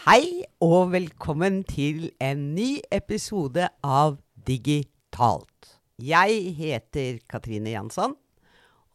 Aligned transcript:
Hei 0.00 0.46
og 0.64 0.94
velkommen 0.94 1.58
til 1.68 2.06
en 2.24 2.54
ny 2.56 2.78
episode 2.88 3.66
av 3.84 4.14
Digitalt. 4.48 5.74
Jeg 6.00 6.54
heter 6.56 7.18
Katrine 7.28 7.74
Jansson, 7.74 8.14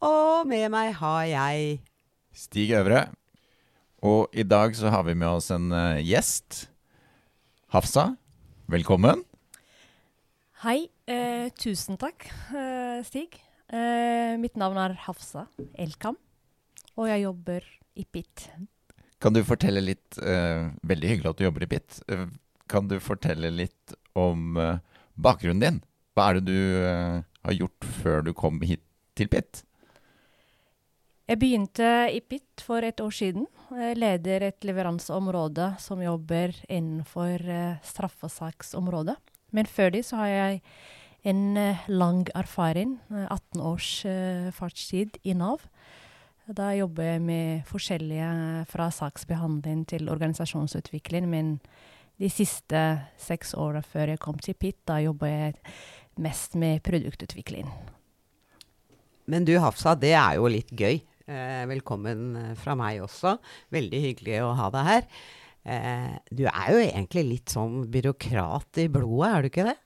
og 0.02 0.50
med 0.50 0.66
meg 0.74 0.90
har 0.98 1.22
jeg 1.30 1.78
Stig 2.34 2.74
Øvre. 2.74 3.04
Og 4.02 4.34
i 4.34 4.42
dag 4.42 4.74
så 4.74 4.90
har 4.90 5.06
vi 5.06 5.14
med 5.14 5.30
oss 5.30 5.52
en 5.54 5.70
uh, 5.70 6.02
gjest. 6.02 6.64
Hafsa, 7.70 8.08
velkommen. 8.66 9.22
Hei. 10.66 10.88
Eh, 11.06 11.52
tusen 11.54 12.02
takk, 12.02 12.26
eh, 12.50 12.98
Stig. 13.06 13.38
Eh, 13.70 14.34
mitt 14.42 14.58
navn 14.58 14.82
er 14.82 14.98
Hafsa 15.06 15.46
Elkam, 15.78 16.18
og 16.98 17.06
jeg 17.14 17.28
jobber 17.28 17.76
i 17.94 18.02
PIT. 18.10 18.50
Kan 19.26 19.34
du 19.34 19.40
fortelle 19.42 19.80
litt 19.82 20.20
uh, 20.22 20.70
Veldig 20.86 21.08
hyggelig 21.10 21.32
at 21.32 21.38
du 21.40 21.48
jobber 21.48 21.64
i 21.64 21.66
PIT. 21.72 21.96
Uh, 22.06 22.28
kan 22.70 22.86
du 22.86 23.00
fortelle 23.02 23.50
litt 23.50 23.94
om 24.14 24.54
uh, 24.54 24.78
bakgrunnen 25.18 25.64
din? 25.64 25.80
Hva 26.14 26.28
er 26.30 26.38
det 26.38 26.44
du 26.46 26.60
har 27.44 27.56
gjort 27.56 27.88
før 27.98 28.22
du 28.22 28.30
kom 28.38 28.60
hit 28.62 28.84
til 29.18 29.28
PIT? 29.28 29.64
Jeg 31.26 31.40
begynte 31.42 31.90
i 32.14 32.22
PIT 32.22 32.62
for 32.62 32.86
et 32.86 33.02
år 33.02 33.12
siden. 33.12 33.48
Jeg 33.74 33.98
leder 33.98 34.46
et 34.46 34.64
leveranseområde 34.64 35.72
som 35.82 36.00
jobber 36.00 36.54
innenfor 36.70 37.42
straffesaksområdet. 37.84 39.18
Men 39.52 39.68
før 39.68 39.92
det 39.92 40.06
så 40.08 40.22
har 40.22 40.32
jeg 40.32 40.62
en 41.28 41.44
lang 41.90 42.24
erfaring, 42.38 42.96
18 43.10 43.60
års 43.60 43.92
fartstid 44.56 45.20
i 45.26 45.36
Nav. 45.36 45.66
Da 46.46 46.68
jobber 46.76 47.08
jeg 47.08 47.22
med 47.26 47.62
forskjellige 47.66 48.26
fra 48.70 48.86
saksbehandling 48.94 49.80
til 49.90 50.06
organisasjonsutvikling. 50.12 51.26
Men 51.26 51.56
de 52.22 52.28
siste 52.30 52.82
seks 53.18 53.50
åra 53.58 53.82
før 53.82 54.12
jeg 54.14 54.22
kom 54.22 54.38
til 54.38 54.54
PIT, 54.54 54.78
da 54.86 55.00
jobber 55.02 55.32
jeg 55.32 55.56
mest 56.22 56.54
med 56.54 56.84
produktutvikling. 56.86 57.66
Men 59.26 59.42
du 59.44 59.56
Hafsa, 59.58 59.96
det 59.98 60.14
er 60.14 60.36
jo 60.38 60.46
litt 60.46 60.70
gøy. 60.70 61.00
Eh, 61.26 61.64
velkommen 61.66 62.54
fra 62.54 62.76
meg 62.78 63.02
også. 63.02 63.34
Veldig 63.74 64.04
hyggelig 64.04 64.38
å 64.46 64.54
ha 64.54 64.70
deg 64.70 64.86
her. 64.86 65.10
Eh, 65.66 66.14
du 66.30 66.44
er 66.46 66.68
jo 66.70 66.78
egentlig 66.84 67.26
litt 67.26 67.56
sånn 67.56 67.88
byråkrat 67.90 68.84
i 68.84 68.86
blodet, 68.86 69.32
er 69.32 69.42
du 69.42 69.50
ikke 69.50 69.66
det? 69.66 69.76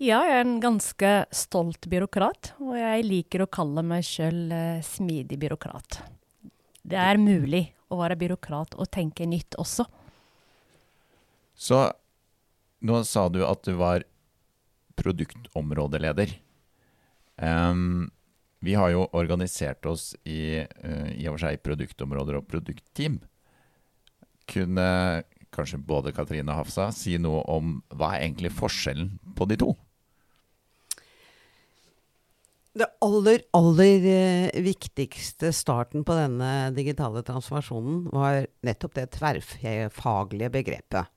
Ja, 0.00 0.22
jeg 0.24 0.32
er 0.32 0.46
en 0.46 0.60
ganske 0.62 1.08
stolt 1.28 1.84
byråkrat, 1.92 2.54
og 2.64 2.72
jeg 2.72 3.02
liker 3.04 3.42
å 3.44 3.50
kalle 3.52 3.82
meg 3.84 4.06
sjøl 4.08 4.46
eh, 4.48 4.78
smidig 4.80 5.36
byråkrat. 5.42 5.98
Det 6.88 6.96
er 6.96 7.20
mulig 7.20 7.66
å 7.92 7.98
være 8.00 8.16
byråkrat 8.16 8.78
og 8.80 8.88
tenke 8.88 9.26
nytt 9.28 9.58
også. 9.60 9.84
Så 11.52 11.80
nå 12.80 13.02
sa 13.04 13.26
du 13.28 13.42
at 13.44 13.60
du 13.68 13.74
var 13.76 14.06
produktområdeleder. 14.96 16.32
Um, 17.36 18.08
vi 18.64 18.78
har 18.80 18.94
jo 18.94 19.04
organisert 19.12 19.84
oss 19.84 20.14
i, 20.24 20.64
uh, 20.64 21.12
i 21.12 21.28
og 21.28 21.36
for 21.36 21.44
seg 21.44 21.60
produktområder 21.68 22.40
og 22.40 22.48
produktteam. 22.48 23.20
Kunne 24.48 24.88
kanskje 25.52 25.84
både 25.92 26.16
Katrine 26.16 26.56
og 26.56 26.64
Hafsa 26.64 26.88
si 26.96 27.20
noe 27.20 27.44
om 27.52 27.78
hva 27.92 28.14
er 28.14 28.30
egentlig 28.30 28.56
forskjellen 28.56 29.18
på 29.36 29.48
de 29.52 29.60
to? 29.60 29.74
Det 32.70 32.86
aller, 33.02 33.42
aller 33.50 34.04
eh, 34.06 34.60
viktigste 34.62 35.50
starten 35.52 36.04
på 36.06 36.14
denne 36.14 36.70
digitale 36.76 37.24
transformasjonen 37.26 38.04
var 38.14 38.44
nettopp 38.66 38.94
det 38.94 39.08
tverrfaglige 39.16 40.52
begrepet. 40.54 41.10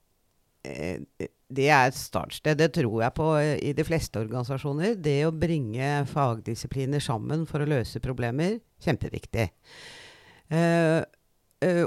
Eh, 0.66 1.28
det 1.54 1.68
er 1.70 1.92
et 1.92 2.00
startsted. 2.00 2.58
Det 2.58 2.72
tror 2.74 3.04
jeg 3.04 3.14
på 3.20 3.28
i 3.38 3.76
de 3.78 3.86
fleste 3.86 4.24
organisasjoner. 4.24 4.96
Det 4.98 5.20
å 5.28 5.36
bringe 5.36 6.08
fagdisipliner 6.10 7.04
sammen 7.04 7.46
for 7.46 7.62
å 7.62 7.70
løse 7.70 8.02
problemer, 8.02 8.58
kjempeviktig. 8.82 9.52
Uh, 10.50 11.06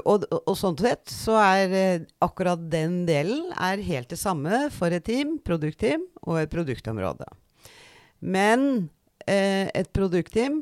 og, 0.09 0.23
og, 0.33 0.53
sånn 0.57 0.75
sett 0.79 1.11
så 1.11 1.35
er 1.37 2.05
akkurat 2.23 2.63
den 2.71 3.03
delen 3.07 3.51
er 3.53 3.83
helt 3.85 4.09
det 4.09 4.17
samme 4.19 4.65
for 4.73 4.95
et 4.95 5.05
team, 5.05 5.35
produktteam, 5.45 6.07
og 6.23 6.39
et 6.41 6.51
produktområde. 6.51 7.27
Men 8.23 8.87
Eh, 8.87 8.96
et 9.27 9.89
produktteam 9.95 10.61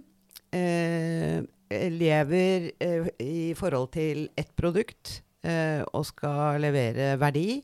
eh, 0.56 1.44
lever 1.92 2.72
eh, 2.82 3.08
i 3.22 3.54
forhold 3.58 3.92
til 3.96 4.28
ett 4.38 4.54
produkt 4.58 5.22
og 5.46 6.02
skal 6.10 6.58
levere 6.58 7.20
verdi, 7.22 7.60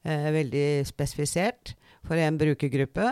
veldig 0.00 0.86
spesifisert, 0.88 1.74
for 2.00 2.16
en 2.16 2.38
brukergruppe. 2.40 3.10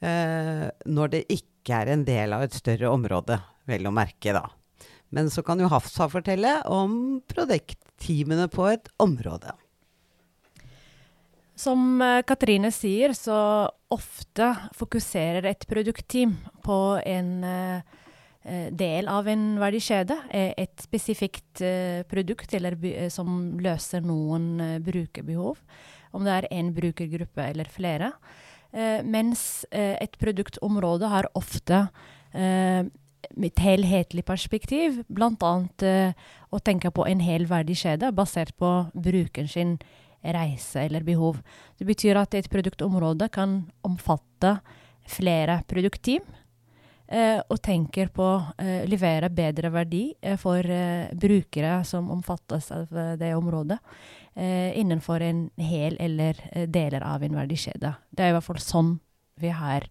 når 0.00 1.10
det 1.12 1.20
ikke 1.28 1.76
er 1.76 1.90
en 1.92 2.06
del 2.08 2.32
av 2.32 2.46
et 2.46 2.56
større 2.56 2.88
område, 2.88 3.36
vel 3.68 3.84
å 3.84 3.92
merke, 3.92 4.32
da. 4.32 4.46
Men 5.12 5.28
så 5.28 5.44
kan 5.44 5.60
jo 5.60 5.68
Hafsa 5.68 6.08
fortelle 6.08 6.62
om 6.72 7.20
produktteamene 7.28 8.48
på 8.48 8.64
et 8.72 8.88
område. 8.96 9.52
Som 11.54 12.02
eh, 12.02 12.22
Katrine 12.26 12.70
sier, 12.74 13.14
så 13.14 13.68
ofte 13.94 14.48
fokuserer 14.74 15.46
et 15.46 15.66
produktteam 15.70 16.34
på 16.66 16.78
en 17.06 17.28
uh, 17.46 18.00
del 18.74 19.06
av 19.08 19.28
en 19.30 19.44
verdikjede. 19.60 20.16
Et 20.34 20.82
spesifikt 20.82 21.62
produkt 22.10 22.52
som 23.14 23.38
løser 23.62 24.02
noen 24.04 24.80
brukerbehov. 24.84 25.62
Om 26.12 26.26
det 26.26 26.34
er 26.34 26.48
én 26.52 26.74
brukergruppe 26.74 27.40
eller 27.40 27.70
flere. 27.72 28.12
mens 29.06 29.64
et 29.70 30.18
produktområde 30.18 31.08
har 31.08 31.30
ofte 31.34 31.86
et 32.34 33.58
helhetlig 33.64 34.24
perspektiv, 34.24 35.02
bl.a. 35.08 35.52
å 36.50 36.58
tenke 36.58 36.90
på 36.90 37.06
en 37.06 37.20
hel 37.20 37.46
verdikjede 37.46 38.12
basert 38.12 38.52
på 38.58 38.90
brukeren 38.92 39.48
sin 39.48 39.78
reise 40.24 40.86
eller 40.86 41.04
behov. 41.04 41.40
Det 41.78 41.84
betyr 41.84 42.16
at 42.20 42.34
et 42.34 42.48
produktområde 42.50 43.28
kan 43.32 43.62
omfatte 43.84 44.56
flere 45.08 45.60
produktteam. 45.68 46.24
Eh, 47.06 47.36
og 47.52 47.60
tenker 47.60 48.08
på 48.08 48.24
å 48.24 48.54
eh, 48.56 48.86
levere 48.88 49.28
bedre 49.28 49.68
verdi 49.68 50.06
eh, 50.24 50.38
for 50.40 50.64
eh, 50.64 51.10
brukere 51.12 51.82
som 51.84 52.08
omfattes 52.10 52.70
av 52.72 52.88
det 53.20 53.34
området, 53.36 53.76
eh, 54.32 54.72
innenfor 54.80 55.20
en 55.20 55.44
hel 55.60 55.98
eller 56.00 56.40
deler 56.64 57.04
av 57.04 57.22
en 57.22 57.36
verdikjede. 57.36 57.92
Det 58.08 58.24
er 58.24 58.32
i 58.32 58.36
hvert 58.38 58.48
fall 58.48 58.62
sånn 58.62 58.96
vi 59.40 59.52
har 59.52 59.88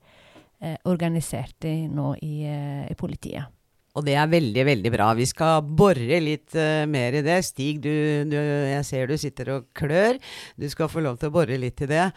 organisert 0.88 1.58
det 1.60 1.90
nå 1.92 2.14
i, 2.24 2.46
i 2.48 2.96
politiet. 2.96 3.52
Og 3.94 4.06
det 4.08 4.16
er 4.18 4.30
veldig, 4.30 4.64
veldig 4.66 4.92
bra. 4.96 5.12
Vi 5.14 5.26
skal 5.30 5.62
bore 5.78 6.18
litt 6.24 6.56
uh, 6.58 6.86
mer 6.90 7.20
i 7.20 7.26
det. 7.26 7.38
Stig, 7.46 7.82
du, 7.84 7.94
du, 8.26 8.38
jeg 8.38 8.86
ser 8.88 9.10
du 9.10 9.18
sitter 9.22 9.52
og 9.60 9.68
klør. 9.78 10.18
Du 10.58 10.66
skal 10.72 10.90
få 10.90 11.04
lov 11.06 11.20
til 11.22 11.30
å 11.30 11.36
bore 11.36 11.60
litt 11.62 11.84
i 11.86 11.90
det. 11.92 12.08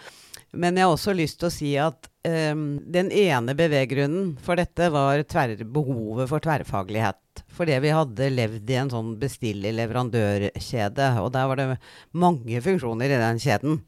Men 0.57 0.79
jeg 0.79 0.87
har 0.87 0.95
også 0.95 1.13
lyst 1.17 1.41
til 1.43 1.51
å 1.51 1.53
si 1.53 1.75
at 1.81 2.09
um, 2.55 2.79
den 2.81 3.11
ene 3.13 3.53
beveggrunnen 3.59 4.35
for 4.41 4.57
dette 4.57 4.89
var 4.95 5.21
behovet 5.21 6.31
for 6.33 6.41
tverrfaglighet. 6.41 7.45
Fordi 7.53 7.77
vi 7.85 7.93
hadde 7.93 8.33
levd 8.33 8.73
i 8.73 8.81
en 8.81 8.93
sånn 8.93 9.15
bestiller-leverandørkjede, 9.21 11.11
og 11.21 11.33
der 11.37 11.51
var 11.51 11.61
det 11.61 11.69
mange 12.17 12.63
funksjoner 12.65 13.13
i 13.13 13.21
den 13.21 13.43
kjeden 13.43 13.83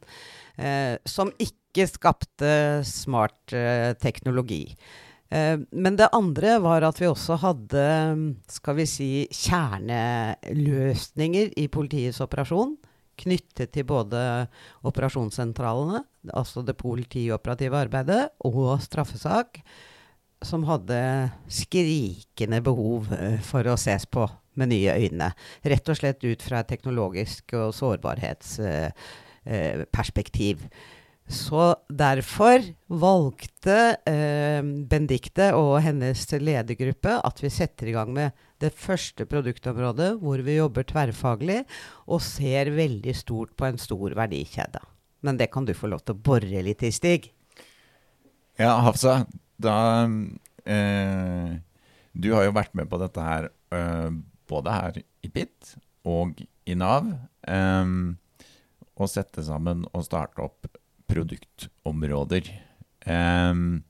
uh, 0.61 0.95
som 1.09 1.33
ikke 1.41 1.89
skapte 1.89 2.83
smart 2.85 3.55
uh, 3.55 3.95
teknologi. 3.97 4.75
Eh, 5.29 5.59
men 5.71 5.95
det 5.99 6.09
andre 6.15 6.59
var 6.63 6.81
at 6.87 7.01
vi 7.01 7.07
også 7.09 7.35
hadde 7.43 7.83
skal 8.49 8.75
vi 8.79 8.85
si, 8.89 9.27
kjerneløsninger 9.29 11.47
i 11.61 11.67
politiets 11.71 12.21
operasjon. 12.25 12.77
Knyttet 13.19 13.73
til 13.75 13.83
både 13.83 14.47
operasjonssentralene, 14.87 15.99
altså 16.31 16.63
det 16.63 16.79
politioperative 16.79 17.75
arbeidet, 17.77 18.29
og 18.47 18.79
straffesak. 18.81 19.59
Som 20.39 20.63
hadde 20.63 21.27
skrikende 21.51 22.63
behov 22.63 23.11
eh, 23.11 23.43
for 23.43 23.67
å 23.67 23.75
ses 23.79 24.05
på 24.07 24.23
med 24.59 24.67
nye 24.71 24.93
øyne. 24.95 25.33
Rett 25.67 25.89
og 25.91 25.97
slett 25.99 26.23
ut 26.23 26.41
fra 26.43 26.59
et 26.61 26.67
teknologisk 26.71 27.53
og 27.59 27.73
sårbarhetsperspektiv. 27.75 30.57
Eh, 30.63 30.69
så 31.29 31.75
derfor 31.93 32.63
valgte 32.89 33.77
eh, 34.09 34.65
Bendikte 34.89 35.51
og 35.53 35.75
hennes 35.85 36.23
ledergruppe 36.41 37.19
at 37.21 37.41
vi 37.43 37.51
setter 37.53 37.91
i 37.91 37.93
gang 37.93 38.09
med 38.15 38.33
det 38.59 38.71
første 38.73 39.27
produktområdet 39.29 40.15
hvor 40.23 40.41
vi 40.41 40.57
jobber 40.57 40.87
tverrfaglig 40.89 41.59
og 42.09 42.23
ser 42.25 42.73
veldig 42.73 43.13
stort 43.15 43.53
på 43.53 43.67
en 43.69 43.77
stor 43.77 44.17
verdikjede. 44.17 44.81
Men 45.21 45.37
det 45.37 45.51
kan 45.53 45.69
du 45.69 45.75
få 45.77 45.91
lov 45.91 46.01
til 46.01 46.17
å 46.17 46.23
bore 46.31 46.63
litt 46.65 46.81
i, 46.81 46.89
Stig. 46.95 47.29
Ja, 48.57 48.79
Hafsa, 48.83 49.21
da 49.61 49.77
eh, 50.65 51.53
Du 52.17 52.31
har 52.33 52.47
jo 52.47 52.57
vært 52.57 52.73
med 52.73 52.89
på 52.89 52.97
dette 53.03 53.21
her 53.21 53.51
eh, 53.75 54.09
både 54.49 54.73
her 54.73 54.97
i 54.97 55.29
PIT 55.29 55.75
og 56.09 56.41
i 56.41 56.73
Nav. 56.73 57.13
Eh, 57.45 57.95
å 58.99 59.07
sette 59.07 59.45
sammen 59.45 59.85
og 59.93 60.03
starte 60.09 60.43
opp 60.43 60.67
produktområder. 61.09 62.51
Um, 63.05 63.81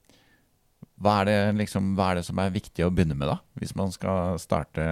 hva, 0.99 1.21
er 1.23 1.55
liksom, 1.57 1.93
hva 1.97 2.11
er 2.11 2.19
det 2.19 2.27
som 2.29 2.39
er 2.41 2.55
viktig 2.55 2.85
å 2.85 2.93
begynne 2.93 3.17
med, 3.17 3.29
da? 3.31 3.39
Hvis 3.59 3.75
man 3.77 3.91
skal 3.95 4.39
starte 4.41 4.85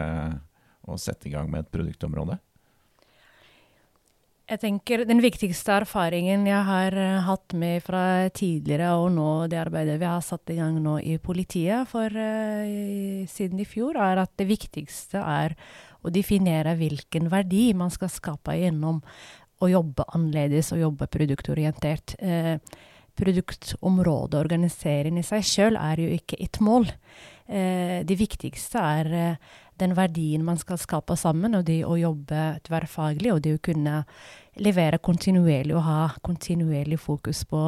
og 0.88 1.00
sette 1.03 1.29
i 1.29 1.33
gang 1.33 1.50
med 1.51 1.65
et 1.65 1.74
produktområde? 1.74 2.39
Jeg 4.47 4.62
tenker 4.62 5.01
Den 5.03 5.19
viktigste 5.19 5.74
erfaringen 5.81 6.45
jeg 6.47 6.63
har 6.69 6.95
uh, 6.95 7.25
hatt 7.27 7.51
med 7.51 7.83
fra 7.83 8.30
tidligere 8.31 8.94
og 8.95 9.09
nå 9.18 9.31
det 9.51 9.59
arbeidet 9.59 9.97
vi 10.00 10.07
har 10.07 10.23
satt 10.23 10.53
i 10.53 10.56
gang 10.62 10.77
nå 10.83 10.95
i 11.03 11.18
politiet 11.19 11.89
for, 11.91 12.07
uh, 12.07 13.25
siden 13.27 13.59
i 13.59 13.68
fjor, 13.68 14.00
er 14.00 14.23
at 14.23 14.31
det 14.39 14.47
viktigste 14.47 15.19
er 15.19 15.57
å 16.00 16.13
definere 16.13 16.77
hvilken 16.80 17.27
verdi 17.33 17.73
man 17.75 17.91
skal 17.91 18.12
skape 18.13 18.56
gjennom 18.56 19.01
å 19.62 19.69
jobbe 19.71 20.06
annerledes 20.13 20.71
og 20.75 20.83
jobbe 20.83 21.09
produktorientert. 21.12 22.15
Eh, 22.19 22.57
produktområdet, 23.18 24.38
organisering 24.38 25.18
i 25.18 25.25
seg 25.25 25.45
sjøl, 25.45 25.80
er 25.81 26.04
jo 26.04 26.18
ikke 26.18 26.38
et 26.44 26.59
mål. 26.62 26.86
Eh, 27.48 28.04
det 28.06 28.18
viktigste 28.19 28.83
er 28.83 29.13
eh, 29.13 29.56
den 29.77 29.94
verdien 29.98 30.44
man 30.45 30.57
skal 30.57 30.80
skape 30.81 31.15
sammen, 31.19 31.56
og 31.57 31.65
det 31.68 31.83
å 31.86 31.98
jobbe 32.00 32.57
tverrfaglig, 32.65 33.33
og 33.33 33.42
det 33.45 33.56
å 33.57 33.63
kunne 33.63 34.01
levere 34.57 34.98
kontinuerlig 35.04 35.75
og 35.77 35.86
ha 35.86 36.00
kontinuerlig 36.25 36.98
fokus 37.01 37.44
på 37.50 37.62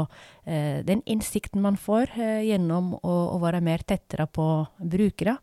eh, 0.45 0.81
den 0.85 1.03
innsikten 1.05 1.61
man 1.61 1.77
får 1.77 2.15
eh, 2.17 2.41
gjennom 2.49 2.95
å, 2.97 3.15
å, 3.35 3.37
være 3.41 3.61
mer 3.65 3.85
tettere 3.85 4.25
på 4.25 4.47
brukere. 4.81 5.37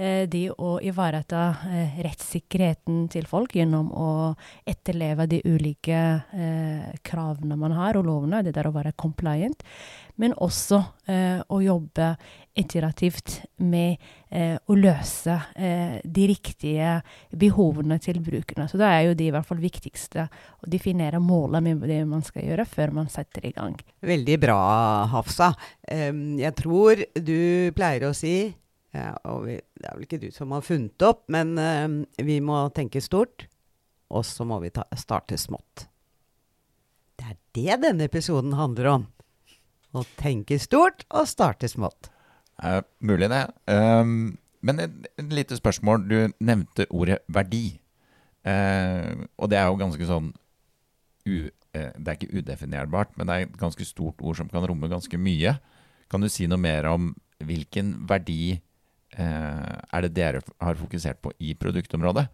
Eh, 0.00 0.24
det 0.32 0.46
å 0.56 0.78
ivareta 0.80 1.40
eh, 1.68 1.98
rettssikkerheten 2.06 3.02
til 3.12 3.26
folk 3.28 3.52
gjennom 3.58 3.90
å 3.92 4.10
etterleve 4.64 5.26
de 5.28 5.42
ulike 5.44 5.98
eh, 6.32 6.86
kravene 7.04 7.58
man 7.60 7.74
har 7.76 7.98
og 8.00 8.06
lovene, 8.08 8.40
det 8.46 8.54
der 8.56 8.70
å 8.70 8.72
være 8.72 8.94
compliant. 8.96 9.60
Men 10.20 10.34
også 10.36 10.76
å 11.48 11.58
jobbe 11.64 12.10
iterativt 12.60 13.38
med 13.64 14.02
å 14.68 14.74
løse 14.76 15.32
de 15.56 16.26
riktige 16.28 16.98
behovene 17.32 17.96
til 18.04 18.18
brukerne. 18.20 18.66
Så 18.68 18.76
da 18.76 18.90
er 18.92 19.06
jo 19.06 19.14
det 19.16 19.30
i 19.30 19.32
hvert 19.32 19.48
fall 19.48 19.62
viktigste 19.62 20.26
å 20.60 20.68
definere 20.68 21.22
målet 21.24 21.64
med 21.64 21.88
det 21.88 22.02
man 22.04 22.20
skal 22.26 22.50
gjøre, 22.50 22.68
før 22.68 22.92
man 23.00 23.08
setter 23.08 23.48
i 23.48 23.54
gang. 23.56 23.80
Veldig 24.04 24.36
bra, 24.44 24.60
Hafsa. 25.14 25.54
Jeg 25.88 26.52
tror 26.60 27.00
du 27.16 27.72
pleier 27.72 28.10
å 28.10 28.12
si 28.12 28.50
ja, 28.90 29.14
og 29.30 29.44
vi, 29.46 29.56
det 29.78 29.86
er 29.86 29.96
vel 29.96 30.06
ikke 30.06 30.20
du 30.22 30.30
som 30.34 30.50
har 30.54 30.64
funnet 30.66 31.06
opp, 31.06 31.22
men 31.30 31.54
uh, 31.58 32.24
vi 32.26 32.40
må 32.42 32.64
tenke 32.74 33.02
stort. 33.04 33.46
Og 34.10 34.24
så 34.26 34.42
må 34.48 34.58
vi 34.58 34.72
ta, 34.74 34.82
starte 34.98 35.38
smått. 35.38 35.86
Det 37.20 37.28
er 37.28 37.36
det 37.54 37.76
denne 37.84 38.08
episoden 38.10 38.56
handler 38.58 38.88
om. 38.90 39.04
Å 39.94 40.02
tenke 40.18 40.58
stort 40.62 41.04
og 41.14 41.28
starte 41.30 41.70
smått. 41.70 42.10
Uh, 42.58 42.80
mulig 43.06 43.30
det. 43.30 43.44
Um, 43.70 44.34
men 44.66 44.82
et, 44.82 44.96
et, 45.14 45.30
lite 45.30 45.58
spørsmål. 45.58 46.02
Du 46.10 46.18
nevnte 46.42 46.88
ordet 46.90 47.20
verdi. 47.30 47.78
Uh, 48.42 49.28
og 49.38 49.52
det 49.52 49.60
er 49.60 49.68
jo 49.68 49.78
ganske 49.78 50.06
sånn 50.08 50.30
u, 51.28 51.34
Det 51.70 52.08
er 52.08 52.16
ikke 52.16 52.40
udefinerbart, 52.40 53.12
men 53.14 53.28
det 53.28 53.34
er 53.34 53.46
et 53.46 53.58
ganske 53.60 53.84
stort 53.86 54.18
ord 54.24 54.40
som 54.40 54.48
kan 54.50 54.64
romme 54.66 54.90
ganske 54.90 55.14
mye. 55.20 55.54
Kan 56.10 56.24
du 56.24 56.30
si 56.32 56.48
noe 56.50 56.58
mer 56.58 56.88
om 56.90 57.12
hvilken 57.46 57.92
verdi 58.10 58.58
er 59.18 60.04
det 60.06 60.12
dere 60.14 60.40
har 60.62 60.78
fokusert 60.78 61.18
på 61.20 61.32
i 61.42 61.54
produktområdet? 61.58 62.28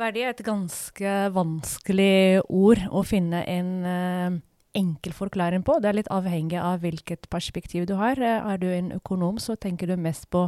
Verdi 0.00 0.22
er 0.24 0.32
et 0.32 0.44
ganske 0.46 1.14
vanskelig 1.34 2.42
ord 2.46 2.82
å 2.90 3.02
finne 3.06 3.42
en 3.50 3.70
uh, 3.84 4.38
enkel 4.76 5.14
forklaring 5.16 5.64
på. 5.66 5.78
Det 5.80 5.90
er 5.90 5.98
litt 6.00 6.12
avhengig 6.12 6.60
av 6.60 6.80
hvilket 6.84 7.28
perspektiv 7.32 7.86
du 7.90 7.96
har. 8.00 8.20
Eh, 8.20 8.52
er 8.52 8.58
du 8.60 8.68
en 8.70 8.92
økonom, 8.98 9.38
så 9.42 9.56
tenker 9.56 9.90
du 9.90 9.96
mest 9.96 10.28
på 10.30 10.46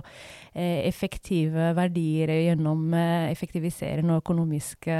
eh, 0.54 0.86
effektive 0.88 1.72
verdier 1.78 2.30
gjennom 2.32 2.92
effektiviserende 2.92 3.52
effektivisering 3.52 4.10
og 4.10 4.22
økonomiske 4.22 4.98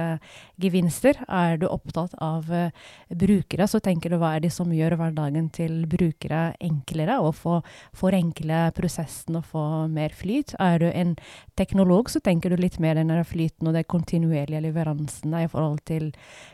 gevinster. 0.63 1.19
Er 1.29 1.59
du 1.59 1.67
opptatt 1.69 2.15
av 2.21 2.51
eh, 2.53 2.71
brukere, 3.09 3.67
så 3.69 3.81
tenker 3.81 4.11
du 4.11 4.19
hva 4.21 4.37
er 4.37 4.45
det 4.45 4.53
som 4.53 4.73
gjør 4.73 4.97
hverdagen 5.01 5.51
til 5.55 5.87
brukere 5.87 6.55
enklere, 6.61 7.19
og 7.21 7.35
få 7.37 7.61
forenkle 7.97 8.71
prosessen 8.77 9.39
og 9.39 9.47
få 9.51 9.65
mer 9.93 10.15
flyt. 10.15 10.55
Er 10.61 10.79
du 10.79 10.89
en 10.91 11.17
teknolog, 11.57 12.11
så 12.11 12.21
tenker 12.21 12.51
du 12.51 12.61
litt 12.61 12.79
mer 12.81 12.99
den 12.99 13.13
flyten 13.25 13.69
og 13.69 13.77
den 13.77 13.87
kontinuerlige 13.89 14.63
leveransen 14.65 15.35
i 15.39 15.49
forhold 15.51 15.83
til 15.87 16.11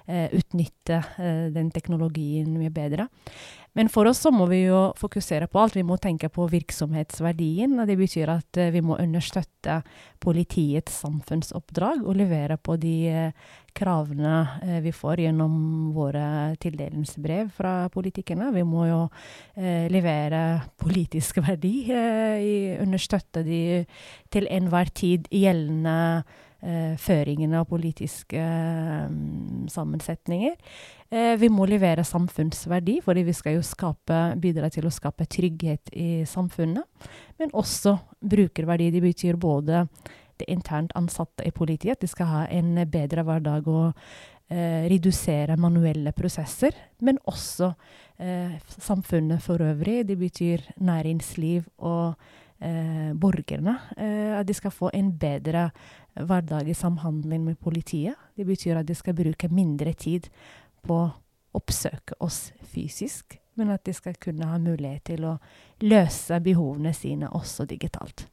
å 0.08 0.26
utnytte 0.34 1.02
eh, 1.18 1.48
den 1.54 1.70
teknologien 1.74 2.57
mye 2.58 2.74
bedre. 2.74 3.08
Men 3.78 3.86
for 3.92 4.08
oss 4.10 4.24
så 4.24 4.32
må 4.34 4.48
vi 4.50 4.64
jo 4.64 4.88
fokusere 4.98 5.46
på 5.50 5.60
alt. 5.60 5.76
Vi 5.76 5.84
må 5.86 5.98
tenke 6.02 6.30
på 6.32 6.48
virksomhetsverdien. 6.50 7.76
og 7.78 7.86
Det 7.86 7.98
betyr 8.00 8.32
at 8.32 8.58
uh, 8.58 8.72
vi 8.74 8.82
må 8.82 8.96
understøtte 8.98 9.82
politiets 10.18 10.96
samfunnsoppdrag 11.04 12.02
og 12.02 12.18
levere 12.18 12.56
på 12.58 12.74
de 12.80 12.96
uh, 13.12 13.52
kravene 13.78 14.40
uh, 14.64 14.78
vi 14.82 14.90
får 14.90 15.22
gjennom 15.22 15.54
våre 15.94 16.56
tildelingsbrev 16.58 17.52
fra 17.54 17.74
politikerne. 17.92 18.50
Vi 18.56 18.66
må 18.66 18.88
jo 18.88 19.00
levere 19.58 20.42
politisk 20.78 21.40
verdi, 21.42 21.88
understøtte 22.82 23.42
de 23.46 23.62
til 24.32 24.46
enhver 24.50 24.90
tid 24.94 25.26
gjeldende 25.34 25.96
eh, 26.18 26.36
føringene 26.98 27.60
og 27.62 27.68
politiske 27.70 28.38
eh, 28.42 29.10
sammensetninger. 29.70 30.56
Eh, 31.10 31.34
vi 31.38 31.48
må 31.48 31.68
levere 31.70 32.04
samfunnsverdi, 32.04 32.98
fordi 33.04 33.22
vi 33.28 33.34
skal 33.36 33.58
jo 33.58 33.66
skape, 33.66 34.18
bidra 34.42 34.70
til 34.72 34.88
å 34.88 34.92
skape 34.92 35.28
trygghet 35.30 35.92
i 35.94 36.24
samfunnet. 36.26 36.82
Men 37.38 37.54
også 37.54 37.94
brukerverdi. 38.18 38.90
Det 38.90 39.04
betyr 39.04 39.38
både 39.40 39.86
det 40.38 40.50
internt 40.50 40.92
ansatte 40.98 41.46
i 41.46 41.54
politiet, 41.54 41.96
at 41.96 42.02
de 42.02 42.10
skal 42.10 42.32
ha 42.32 42.42
en 42.50 42.74
bedre 42.90 43.24
hverdag 43.26 43.70
og 43.70 43.86
eh, 44.50 44.90
redusere 44.90 45.56
manuelle 45.58 46.12
prosesser. 46.12 46.74
Men 47.00 47.22
også 47.30 47.70
eh, 48.18 48.58
samfunnet 48.76 49.42
for 49.46 49.62
øvrig. 49.62 50.02
Det 50.10 50.18
betyr 50.18 50.66
næringsliv 50.82 51.70
og 51.78 52.18
eh, 52.18 52.44
borgerne. 52.58 53.76
at 53.94 54.46
de 54.46 54.54
skal 54.54 54.72
få 54.74 54.90
en 54.94 55.12
bedre 55.14 55.68
hverdag 56.18 56.68
i 56.68 56.74
samhandling 56.74 57.44
med 57.44 57.58
politiet. 57.58 58.16
Det 58.36 58.46
betyr 58.46 58.80
at 58.80 58.88
de 58.88 58.94
skal 58.98 59.14
bruke 59.14 59.48
mindre 59.48 59.92
tid 59.94 60.26
på 60.82 60.98
å 60.98 61.12
oppsøke 61.58 62.18
oss 62.24 62.52
fysisk, 62.72 63.38
men 63.58 63.72
at 63.74 63.84
de 63.86 63.94
skal 63.96 64.16
kunne 64.20 64.48
ha 64.48 64.58
mulighet 64.62 65.08
til 65.10 65.26
å 65.26 65.36
løse 65.86 66.38
behovene 66.44 66.92
sine 66.96 67.30
også 67.34 67.66
digitalt. 67.68 68.26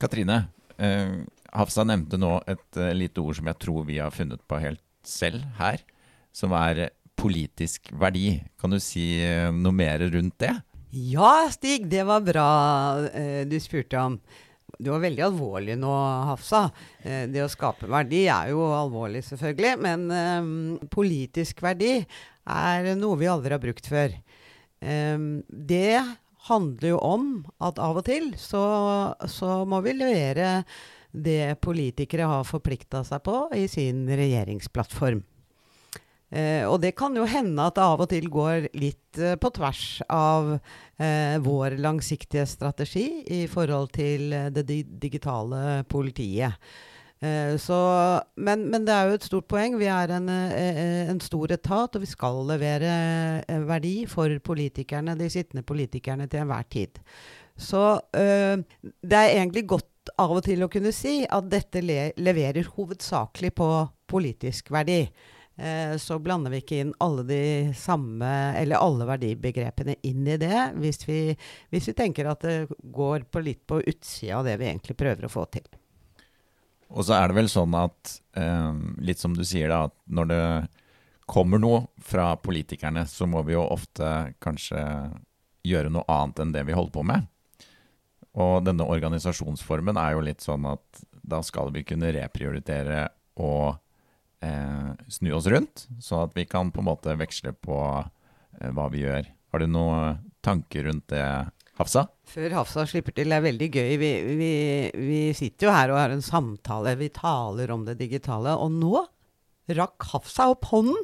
Katrine, 0.00 0.46
eh, 0.78 1.24
Hafsa 1.54 1.84
nevnte 1.86 2.18
nå 2.18 2.36
et 2.50 2.80
eh, 2.80 2.94
lite 2.96 3.22
ord 3.22 3.38
som 3.38 3.50
jeg 3.50 3.60
tror 3.62 3.84
vi 3.88 4.00
har 4.02 4.14
funnet 4.14 4.42
på 4.48 4.60
helt 4.62 4.82
selv 5.04 5.44
her, 5.58 5.82
som 6.32 6.54
er 6.56 6.88
politisk 7.14 7.92
verdi. 7.92 8.40
Kan 8.58 8.74
du 8.74 8.80
si 8.82 9.20
eh, 9.22 9.50
noe 9.52 9.76
mer 9.76 10.02
rundt 10.10 10.38
det? 10.42 10.54
Ja, 10.94 11.48
Stig, 11.50 11.88
det 11.90 12.04
var 12.06 12.22
bra 12.22 12.48
uh, 13.10 13.42
du 13.50 13.56
spurte 13.60 13.98
om. 13.98 14.18
Du 14.78 14.90
var 14.90 15.02
veldig 15.04 15.22
alvorlig 15.26 15.76
nå, 15.78 15.92
Hafsa. 16.28 16.68
Eh, 17.02 17.26
det 17.30 17.44
å 17.44 17.50
skape 17.50 17.88
verdi 17.90 18.24
er 18.30 18.50
jo 18.50 18.64
alvorlig, 18.74 19.22
selvfølgelig. 19.26 19.74
Men 19.84 20.06
eh, 20.10 20.48
politisk 20.90 21.62
verdi 21.64 21.96
er 22.50 22.90
noe 22.98 23.18
vi 23.20 23.30
aldri 23.30 23.54
har 23.54 23.62
brukt 23.62 23.86
før. 23.90 24.16
Eh, 24.82 25.28
det 25.48 26.00
handler 26.48 26.90
jo 26.90 26.98
om 27.00 27.28
at 27.64 27.78
av 27.80 28.02
og 28.02 28.08
til 28.08 28.32
så, 28.40 28.64
så 29.30 29.62
må 29.68 29.80
vi 29.86 29.94
levere 29.96 30.64
det 31.14 31.60
politikere 31.62 32.26
har 32.26 32.48
forplikta 32.48 33.04
seg 33.06 33.22
på 33.24 33.46
i 33.54 33.68
sin 33.70 34.04
regjeringsplattform. 34.10 35.22
Eh, 36.34 36.64
og 36.66 36.80
det 36.82 36.96
kan 36.98 37.14
jo 37.14 37.26
hende 37.30 37.62
at 37.62 37.76
det 37.76 37.84
av 37.84 38.00
og 38.02 38.10
til 38.10 38.26
går 38.32 38.66
litt 38.74 39.20
eh, 39.22 39.36
på 39.38 39.50
tvers 39.54 39.84
av 40.10 40.56
eh, 40.56 41.36
vår 41.44 41.76
langsiktige 41.78 42.46
strategi 42.50 43.06
i 43.36 43.44
forhold 43.50 43.92
til 43.94 44.34
eh, 44.34 44.48
det 44.54 44.64
di 44.66 44.80
digitale 44.82 45.84
politiet. 45.86 46.58
Eh, 47.22 47.54
så, 47.62 47.78
men, 48.34 48.64
men, 48.72 48.82
det 48.82 48.96
er 48.96 49.12
jo 49.12 49.20
et 49.20 49.28
stort 49.28 49.46
poeng. 49.52 49.76
Vi 49.78 49.86
er 49.86 50.16
en, 50.16 50.26
en 50.26 51.22
stor 51.22 51.54
etat, 51.54 51.94
og 51.94 52.02
vi 52.02 52.10
skal 52.10 52.42
levere 52.50 52.96
verdi 53.68 53.94
for 54.10 54.34
politikerne, 54.42 55.14
de 55.20 55.30
sittende 55.30 55.62
politikerne 55.62 56.26
til 56.26 56.42
enhver 56.42 56.66
tid. 56.66 56.98
Så 57.54 58.00
det 58.10 59.14
er 59.14 59.36
egentlig 59.36 59.68
godt 59.70 60.10
av 60.18 60.34
og 60.34 60.42
til 60.42 60.66
å 60.66 60.70
kunne 60.72 60.90
si 60.90 61.20
at 61.22 61.46
dette 61.46 61.78
le 61.84 62.08
leverer 62.18 62.66
hovedsakelig 62.74 63.52
på 63.54 63.68
politisk 64.10 64.74
verdi. 64.74 65.04
Så 66.00 66.16
blander 66.18 66.50
vi 66.50 66.58
ikke 66.64 66.80
inn 66.82 66.88
alle 67.04 67.22
de 67.28 67.42
samme, 67.78 68.30
eller 68.58 68.82
alle 68.82 69.06
verdibegrepene 69.06 69.94
inn 70.02 70.26
i 70.26 70.34
det, 70.40 70.58
hvis 70.82 71.04
vi, 71.06 71.18
hvis 71.70 71.86
vi 71.92 71.94
tenker 71.94 72.26
at 72.26 72.42
det 72.42 72.56
går 72.94 73.28
på 73.30 73.42
litt 73.44 73.60
på 73.70 73.78
utsida 73.78 74.40
av 74.40 74.48
det 74.48 74.56
vi 74.58 74.66
egentlig 74.72 74.96
prøver 74.98 75.28
å 75.28 75.30
få 75.30 75.44
til. 75.54 75.68
Og 76.94 77.06
så 77.06 77.16
er 77.16 77.30
det 77.30 77.38
vel 77.38 77.50
sånn 77.50 77.74
at, 77.78 78.16
eh, 78.38 78.72
litt 79.02 79.22
som 79.22 79.34
du 79.34 79.44
sier, 79.46 79.70
da, 79.70 79.84
at 79.86 79.94
når 80.06 80.30
det 80.30 80.42
kommer 81.30 81.62
noe 81.62 81.86
fra 82.02 82.34
politikerne, 82.36 83.06
så 83.08 83.26
må 83.26 83.42
vi 83.46 83.54
jo 83.56 83.64
ofte 83.64 84.34
kanskje 84.44 84.82
gjøre 85.64 85.92
noe 85.92 86.04
annet 86.12 86.42
enn 86.42 86.52
det 86.52 86.66
vi 86.68 86.76
holder 86.76 86.94
på 86.94 87.06
med. 87.08 87.30
Og 88.34 88.64
denne 88.66 88.86
organisasjonsformen 88.90 89.98
er 90.00 90.14
jo 90.14 90.24
litt 90.26 90.44
sånn 90.44 90.66
at 90.68 91.04
da 91.24 91.40
skal 91.46 91.70
vi 91.72 91.84
kunne 91.86 92.12
reprioritere 92.12 93.06
og 93.40 93.78
eh, 94.44 94.92
snu 95.16 95.32
oss 95.36 95.48
rundt, 95.50 95.86
sånn 96.04 96.26
at 96.28 96.36
vi 96.36 96.46
kan 96.48 96.72
på 96.74 96.82
en 96.82 96.90
måte 96.90 97.16
veksle 97.18 97.54
på 97.64 97.78
eh, 97.98 98.70
hva 98.74 98.88
vi 98.92 99.04
gjør. 99.04 99.28
Har 99.54 99.62
du 99.62 99.68
noen 99.70 100.22
tanker 100.44 100.88
rundt 100.88 101.08
det, 101.12 101.24
Hafsa? 101.78 102.06
Før 102.30 102.60
Hafsa 102.60 102.84
slipper 102.86 103.14
til. 103.16 103.30
Det 103.30 103.38
er 103.38 103.44
veldig 103.48 103.68
gøy. 103.70 103.92
Vi, 104.00 104.10
vi, 104.38 104.52
vi, 104.94 105.20
sitter 105.36 105.68
jo 105.68 105.74
her 105.74 105.92
og 105.94 106.00
har 106.00 106.14
en 106.14 106.24
samtale. 106.24 106.94
Vi 107.00 107.10
taler 107.14 107.72
om 107.74 107.84
det 107.86 107.96
digitale. 107.98 108.54
Og 108.54 108.70
nå 108.74 109.02
rakk 109.74 110.06
Hafsa 110.12 110.50
opp 110.52 110.68
hånden. 110.70 110.98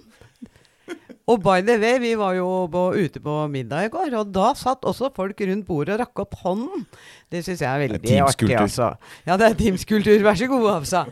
Og 1.30 1.38
by 1.38 1.60
the 1.62 1.76
way, 1.78 1.98
vi 2.02 2.16
var 2.18 2.34
jo 2.34 2.46
på, 2.72 2.80
ute 2.98 3.20
på 3.22 3.34
middag 3.52 3.86
i 3.86 3.90
går, 3.92 4.14
og 4.18 4.32
da 4.34 4.48
satt 4.58 4.86
også 4.88 5.12
folk 5.14 5.38
rundt 5.46 5.66
bordet 5.68 5.94
og 5.94 6.00
rakk 6.02 6.22
opp 6.24 6.34
hånden. 6.42 6.86
Det 7.30 7.44
syns 7.46 7.62
jeg 7.62 7.70
er 7.70 7.84
veldig 7.84 8.16
artig, 8.24 8.50
altså. 8.58 8.88
Ja, 9.28 9.36
det 9.38 9.52
er 9.52 9.58
Teams-kultur. 9.60 10.16
Vær 10.26 10.40
så 10.40 10.48
god, 10.50 10.66
Hafsa. 10.72 11.04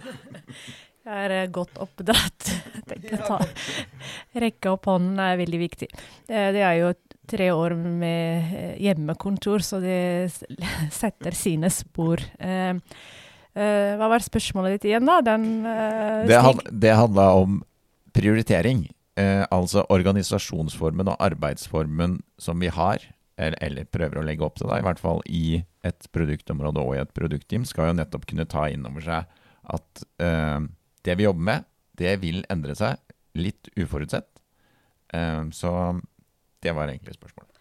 Jeg 1.08 1.24
er 1.24 1.34
eh, 1.38 1.50
godt 1.52 1.78
oppdratt. 1.80 2.50
Rekke 4.44 4.72
opp 4.74 4.88
hånden 4.90 5.20
er 5.22 5.38
veldig 5.40 5.60
viktig. 5.62 5.88
Eh, 6.28 6.50
det 6.52 6.60
er 6.60 6.74
jo 6.82 6.90
tre 7.28 7.48
år 7.54 7.74
med 7.78 8.52
eh, 8.52 8.74
hjemmekontor, 8.84 9.64
så 9.64 9.80
det 9.80 10.28
setter 11.00 11.36
sine 11.36 11.72
spor. 11.72 12.20
Hva 13.58 14.06
var 14.12 14.22
spørsmålet 14.22 14.76
ditt 14.76 14.90
igjen, 14.90 15.08
da? 15.08 15.16
Den, 15.24 15.64
det, 16.28 16.36
had, 16.44 16.60
det 16.70 16.92
handla 16.94 17.24
om 17.40 17.56
prioritering. 18.14 18.84
altså 19.50 19.82
organisasjonsformen 19.90 21.08
og 21.10 21.16
arbeidsformen 21.18 22.20
som 22.38 22.60
vi 22.62 22.70
har, 22.70 23.02
eller, 23.34 23.58
eller, 23.64 23.88
prøver 23.90 24.20
å 24.20 24.22
legge 24.28 24.46
opp 24.46 24.60
til, 24.60 24.68
da, 24.70 24.78
i 24.78 24.86
hvert 24.86 25.02
fall 25.02 25.24
i 25.26 25.58
et 25.82 26.06
produktområde 26.14 26.84
og 26.84 26.94
i 26.94 27.02
et 27.02 27.10
produktteam, 27.16 27.66
skal 27.66 27.90
jo 27.90 27.98
nettopp 27.98 28.28
kunne 28.30 28.46
ta 28.46 28.68
inn 28.70 28.86
over 28.86 29.02
seg 29.02 29.26
at 29.74 30.04
det 31.08 31.16
vi 31.18 31.26
jobber 31.26 31.46
med, 31.50 31.68
det 31.98 32.18
vil 32.22 32.44
endre 32.52 32.76
seg 32.78 33.00
litt 33.38 33.70
uforutsett. 33.78 34.28
så 35.56 35.72
det 36.62 36.72
var 36.76 36.90
egentlig 36.90 37.14
spørsmålet. 37.16 37.57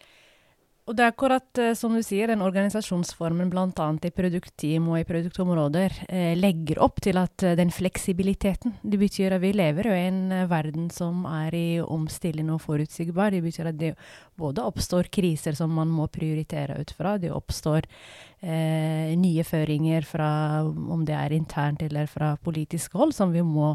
Og 0.88 0.96
det 0.96 1.04
er 1.04 1.12
akkurat 1.12 1.60
uh, 1.60 1.74
som 1.76 1.92
du 1.92 2.00
sier, 2.06 2.30
den 2.32 2.44
organisasjonsformen 2.46 3.50
bl.a. 3.52 3.88
i 4.08 4.12
produktteam 4.16 4.88
og 4.94 5.02
i 5.02 5.08
produktområder 5.08 5.96
eh, 6.08 6.32
legger 6.40 6.80
opp 6.86 7.02
til 7.04 7.20
at 7.20 7.44
uh, 7.44 7.56
den 7.60 7.74
fleksibiliteten 7.76 8.78
Det 8.80 9.00
betyr 9.02 9.36
at 9.36 9.44
vi 9.44 9.52
lever 9.52 9.90
i 9.92 10.06
en 10.06 10.22
verden 10.48 10.88
som 10.94 11.26
er 11.28 11.56
i 11.60 11.66
omstilling 11.84 12.54
og 12.56 12.62
forutsigbar. 12.64 13.36
Det 13.36 13.44
betyr 13.44 13.72
at 13.74 13.80
det 13.82 13.94
både 14.40 14.64
oppstår 14.64 15.12
kriser 15.12 15.58
som 15.60 15.76
man 15.76 15.92
må 15.92 16.08
prioritere 16.08 16.80
ut 16.80 16.94
fra, 16.96 17.18
det 17.20 17.34
oppstår 17.36 17.90
nye 19.18 19.44
føringer 19.44 20.06
fra 20.06 20.30
om 20.62 21.02
det 21.08 21.16
er 21.18 21.34
internt 21.34 21.82
eller 21.82 22.06
fra 22.06 22.36
politisk 22.38 22.94
hold, 23.00 23.16
som 23.18 23.34
vi 23.34 23.42
må 23.42 23.72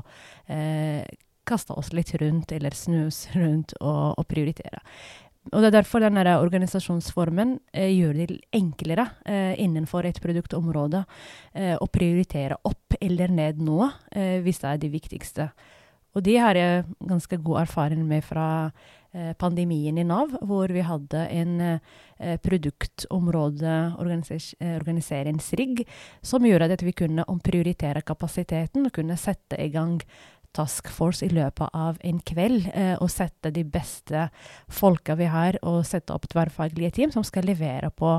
kaste 1.42 1.74
oss 1.74 1.90
litt 1.90 2.14
rundt 2.22 2.54
eller 2.54 2.70
snus 2.70 3.24
rundt 3.34 3.74
og, 3.80 4.14
og 4.22 4.28
prioritere. 4.30 4.78
Og 5.50 5.58
Det 5.58 5.68
er 5.72 5.74
derfor 5.74 6.04
denne 6.04 6.22
organisasjonsformen 6.38 7.56
eh, 7.74 7.90
gjør 7.90 8.14
det 8.20 8.40
enklere 8.54 9.08
eh, 9.26 9.58
innenfor 9.58 10.06
et 10.06 10.20
produktområde 10.22 11.02
eh, 11.52 11.74
å 11.74 11.88
prioritere 11.90 12.60
opp 12.62 12.94
eller 13.02 13.32
ned 13.34 13.58
noe, 13.58 13.90
eh, 14.14 14.38
hvis 14.44 14.62
det 14.62 14.70
er 14.70 14.82
det 14.84 14.92
viktigste. 14.92 15.48
Og 16.14 16.22
det 16.22 16.38
har 16.38 16.54
jeg 16.54 16.84
ganske 17.08 17.36
god 17.42 17.62
erfaring 17.64 18.04
med 18.06 18.22
fra 18.24 18.70
eh, 19.12 19.32
pandemien 19.40 19.98
i 19.98 20.04
Nav, 20.06 20.36
hvor 20.46 20.70
vi 20.70 20.84
hadde 20.86 21.24
en 21.34 21.60
eh, 21.64 22.36
produktområde 22.44 23.76
organiseringsrigg 23.98 25.82
som 26.22 26.46
gjorde 26.46 26.70
at 26.76 26.84
vi 26.86 26.94
kunne 26.94 27.26
omprioritere 27.32 28.04
kapasiteten 28.06 28.86
og 28.86 28.94
kunne 28.94 29.18
sette 29.18 29.58
i 29.58 29.72
gang 29.74 29.98
task 30.56 30.88
force 30.92 31.24
i 31.26 31.32
løpet 31.32 31.72
av 31.76 31.98
en 32.04 32.18
kveld 32.28 32.68
eh, 32.74 32.94
og 33.00 33.10
sette 33.12 33.52
de 33.54 33.64
beste 33.64 34.26
folka 34.72 35.16
vi 35.18 35.28
har, 35.32 35.58
og 35.66 35.82
sette 35.88 36.14
opp 36.14 36.28
tverrfaglige 36.32 36.92
team 36.98 37.12
som 37.14 37.24
skal 37.26 37.46
levere 37.48 37.90
på 37.90 38.18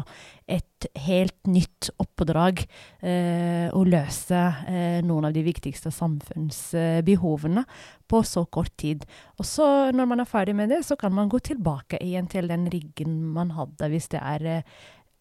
et 0.52 0.88
helt 1.06 1.38
nytt 1.48 1.92
oppdrag 2.02 2.64
eh, 2.66 3.70
og 3.72 3.88
løse 3.92 4.42
eh, 4.68 5.00
noen 5.06 5.30
av 5.30 5.36
de 5.36 5.46
viktigste 5.46 5.94
samfunnsbehovene 5.94 7.64
på 8.10 8.24
så 8.28 8.46
kort 8.46 8.74
tid. 8.82 9.06
Og 9.40 9.48
så, 9.48 9.68
når 9.96 10.10
man 10.10 10.24
er 10.24 10.30
ferdig 10.30 10.58
med 10.58 10.74
det, 10.74 10.84
så 10.88 10.98
kan 11.00 11.14
man 11.16 11.32
gå 11.32 11.40
tilbake 11.44 12.02
igjen 12.04 12.28
til 12.32 12.50
den 12.52 12.68
riggen 12.74 13.22
man 13.36 13.54
hadde, 13.58 13.90
hvis 13.94 14.10
det 14.14 14.22
er 14.24 14.50
eh, 14.58 14.74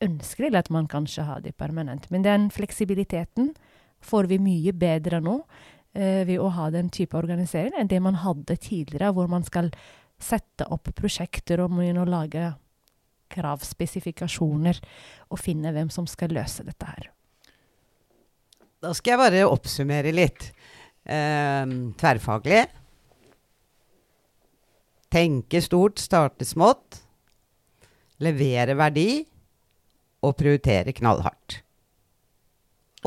ønskelig, 0.02 0.54
at 0.58 0.72
man 0.74 0.88
kanskje 0.90 1.26
har 1.28 1.44
det 1.44 1.54
permanent. 1.60 2.10
Men 2.10 2.24
den 2.26 2.50
fleksibiliteten 2.50 3.52
får 4.02 4.26
vi 4.32 4.40
mye 4.42 4.74
bedre 4.74 5.22
nå 5.22 5.38
ved 5.92 6.38
å 6.40 6.48
ha 6.56 6.70
den 6.72 6.88
type 6.88 7.16
organisering 7.18 7.74
enn 7.76 7.90
det 7.90 7.98
man 8.00 8.16
hadde 8.22 8.56
tidligere, 8.56 9.10
hvor 9.12 9.26
man 9.28 9.44
skal 9.44 9.68
sette 10.22 10.64
opp 10.72 10.88
prosjekter 10.96 11.60
og 11.60 11.74
begynne 11.74 12.06
lage 12.08 12.52
kravspesifikasjoner 13.32 14.78
og 15.32 15.40
finne 15.40 15.72
hvem 15.74 15.90
som 15.92 16.06
skal 16.08 16.34
løse 16.36 16.64
dette 16.66 16.88
her. 16.88 17.10
Da 18.82 18.92
skal 18.96 19.14
jeg 19.14 19.22
bare 19.22 19.42
oppsummere 19.46 20.12
litt. 20.14 20.48
Eh, 21.06 21.74
tverrfaglig. 21.98 22.64
Tenke 25.12 25.60
stort, 25.62 26.02
starte 26.02 26.46
smått. 26.48 26.98
Levere 28.22 28.74
verdi. 28.78 29.22
Og 30.22 30.34
prioritere 30.38 30.94
knallhardt. 30.94 31.60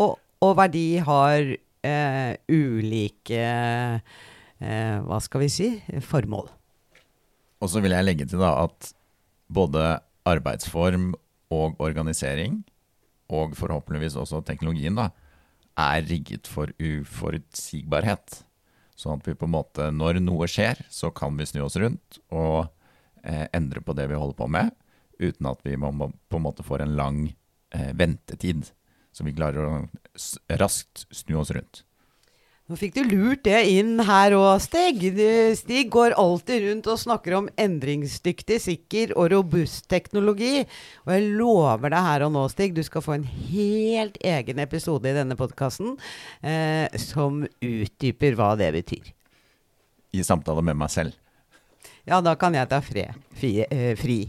Og, 0.04 0.16
og 0.44 0.58
verdi 0.60 0.88
har 1.04 1.54
eh, 1.86 2.36
ulike 2.50 3.42
eh, 3.46 4.98
Hva 5.06 5.20
skal 5.24 5.46
vi 5.46 5.50
si 5.52 5.70
formål. 6.04 6.50
Og 7.62 7.72
så 7.72 7.82
vil 7.84 7.96
jeg 7.96 8.06
legge 8.06 8.28
til 8.30 8.42
da 8.42 8.52
at 8.66 8.92
både 9.52 10.00
arbeidsform 10.26 11.14
og 11.54 11.78
organisering, 11.82 12.64
og 13.30 13.56
forhåpentligvis 13.58 14.18
også 14.22 14.42
teknologien, 14.46 14.98
da, 14.98 15.10
er 15.76 16.06
rigget 16.08 16.48
for 16.48 16.72
uforutsigbarhet. 16.80 18.42
Sånn 18.96 19.20
at 19.20 19.28
vi 19.28 19.36
på 19.36 19.48
en 19.48 19.56
måte, 19.58 19.90
når 19.92 20.22
noe 20.24 20.48
skjer, 20.50 20.80
så 20.90 21.12
kan 21.16 21.36
vi 21.38 21.48
snu 21.50 21.66
oss 21.66 21.76
rundt 21.82 22.20
og 22.32 22.70
eh, 23.26 23.46
endre 23.56 23.84
på 23.84 23.96
det 23.98 24.08
vi 24.12 24.20
holder 24.20 24.38
på 24.40 24.48
med, 24.52 24.72
uten 25.20 25.50
at 25.52 25.62
vi 25.68 25.76
må, 25.80 25.92
på 25.92 26.40
en 26.40 26.46
måte 26.46 26.66
får 26.66 26.86
en 26.86 26.96
lang 26.96 27.20
eh, 27.76 27.92
ventetid 27.98 28.72
så 29.16 29.24
vi 29.24 29.36
klarer 29.36 29.64
å 29.64 29.76
raskt 30.60 31.06
snu 31.16 31.38
oss 31.40 31.54
rundt. 31.56 31.86
Nå 32.66 32.74
fikk 32.82 32.96
du 32.96 33.04
lurt 33.06 33.44
det 33.46 33.60
inn 33.76 34.00
her 34.08 34.34
òg, 34.34 34.56
Stig. 34.64 35.04
Stig 35.60 35.92
går 35.94 36.16
alltid 36.18 36.64
rundt 36.64 36.88
og 36.90 36.98
snakker 36.98 37.36
om 37.38 37.50
endringsdyktig, 37.62 38.58
sikker 38.64 39.14
og 39.14 39.30
robust 39.36 39.86
teknologi. 39.92 40.64
Og 41.06 41.12
jeg 41.14 41.28
lover 41.38 41.94
deg 41.94 42.08
her 42.08 42.26
og 42.26 42.34
nå, 42.34 42.48
Stig, 42.50 42.74
du 42.74 42.82
skal 42.82 43.06
få 43.06 43.20
en 43.20 43.28
helt 43.52 44.18
egen 44.26 44.64
episode 44.66 45.12
i 45.12 45.14
denne 45.14 45.38
podkasten 45.38 45.94
eh, 46.42 46.90
som 46.98 47.44
utdyper 47.46 48.34
hva 48.40 48.56
det 48.58 48.72
betyr. 48.80 49.14
I 50.18 50.26
samtale 50.26 50.66
med 50.66 50.82
meg 50.82 50.90
selv. 50.90 51.14
Ja, 52.10 52.18
da 52.26 52.34
kan 52.34 52.58
jeg 52.58 52.70
ta 52.74 52.82
fri. 52.82 53.06
fri, 53.38 53.60
eh, 53.70 53.94
fri. 53.94 54.24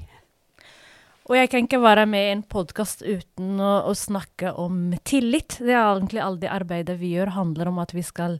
Og 1.27 1.35
jeg 1.35 1.49
kan 1.51 1.65
ikke 1.67 1.81
være 1.83 2.05
med 2.07 2.23
i 2.23 2.33
en 2.37 2.43
podkast 2.47 3.01
uten 3.03 3.59
å, 3.59 3.73
å, 3.91 3.93
snakke 3.99 4.53
om 4.63 4.93
tillit. 5.03 5.57
Det 5.59 5.73
er 5.75 5.83
egentlig 5.83 6.23
alle 6.23 6.39
det 6.45 6.53
arbeidet 6.55 6.95
vi 7.01 7.17
gjør, 7.17 7.33
handler 7.35 7.73
om 7.73 7.81
at 7.83 7.95
vi 7.97 8.05
skal 8.07 8.37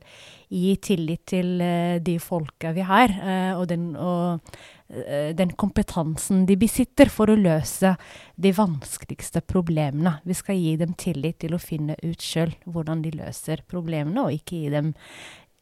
gi 0.47 0.71
tillit 0.79 1.25
til 1.27 1.59
uh, 1.59 1.97
de 1.99 2.15
folka 2.23 2.71
vi 2.77 2.85
har, 2.87 3.11
uh, 3.11 3.59
og, 3.59 3.65
den, 3.73 3.89
og 3.99 4.39
uh, 4.39 5.33
den, 5.35 5.51
kompetansen 5.59 6.45
de 6.47 6.55
besitter 6.59 7.11
for 7.11 7.27
å 7.27 7.35
løse 7.35 7.91
de 8.39 8.55
vanskeligste 8.55 9.43
problemene. 9.43 10.21
Vi 10.23 10.39
skal 10.39 10.55
gi 10.55 10.77
dem 10.79 10.95
tillit 10.95 11.41
til 11.43 11.57
å 11.57 11.61
finne 11.61 11.99
ut 12.05 12.23
sjøl 12.23 12.55
hvordan 12.63 13.03
de 13.03 13.17
løser 13.19 13.67
problemene, 13.67 14.29
og 14.29 14.39
ikke 14.39 14.63
gi 14.63 14.71
dem 14.77 14.95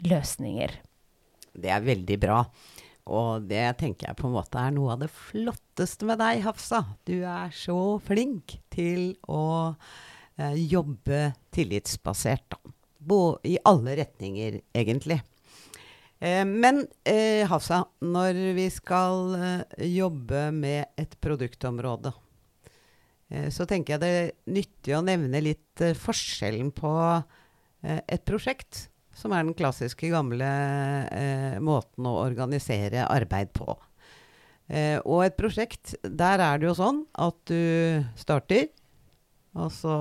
løsninger. 0.05 0.77
Det 1.57 1.73
er 1.73 1.89
veldig 1.89 2.21
bra. 2.21 2.43
Og 3.05 3.45
det 3.45 3.65
tenker 3.77 4.09
jeg 4.09 4.17
på 4.17 4.25
en 4.25 4.33
måte 4.33 4.57
er 4.57 4.73
noe 4.73 4.95
av 4.95 5.03
det 5.03 5.11
flotteste 5.13 6.07
med 6.09 6.17
deg, 6.23 6.41
Hafsa. 6.45 6.81
Du 7.05 7.19
er 7.21 7.53
så 7.53 7.77
flink 8.01 8.57
til 8.73 9.11
å 9.29 9.75
eh, 10.39 10.57
jobbe 10.65 11.29
tillitsbasert, 11.53 12.47
da. 12.55 12.73
Bo, 13.05 13.37
I 13.45 13.59
alle 13.69 13.93
retninger, 13.99 14.57
egentlig. 14.73 15.19
Eh, 16.17 16.41
men 16.49 16.81
eh, 17.05 17.45
Hafsa, 17.45 17.83
når 18.01 18.41
vi 18.57 18.65
skal 18.73 19.35
eh, 19.37 19.85
jobbe 19.93 20.47
med 20.55 20.97
et 20.97 21.13
produktområde, 21.21 22.09
eh, 23.29 23.51
så 23.53 23.69
tenker 23.69 23.95
jeg 23.95 24.01
det 24.01 24.11
er 24.23 24.33
nyttig 24.57 24.97
å 24.97 25.05
nevne 25.05 25.43
litt 25.45 25.85
eh, 25.85 25.93
forskjellen 25.93 26.73
på 26.73 26.97
et 27.85 28.23
prosjekt 28.25 28.87
som 29.15 29.33
er 29.33 29.45
den 29.45 29.55
klassiske, 29.57 30.11
gamle 30.11 30.47
eh, 31.07 31.59
måten 31.63 32.07
å 32.07 32.17
organisere 32.25 33.07
arbeid 33.07 33.53
på. 33.55 33.77
Eh, 34.67 34.97
og 35.05 35.23
et 35.25 35.37
prosjekt, 35.37 35.95
der 36.03 36.41
er 36.43 36.59
det 36.59 36.69
jo 36.69 36.75
sånn 36.77 37.03
at 37.21 37.37
du 37.49 38.03
starter, 38.19 38.67
og 39.55 39.71
så 39.71 39.95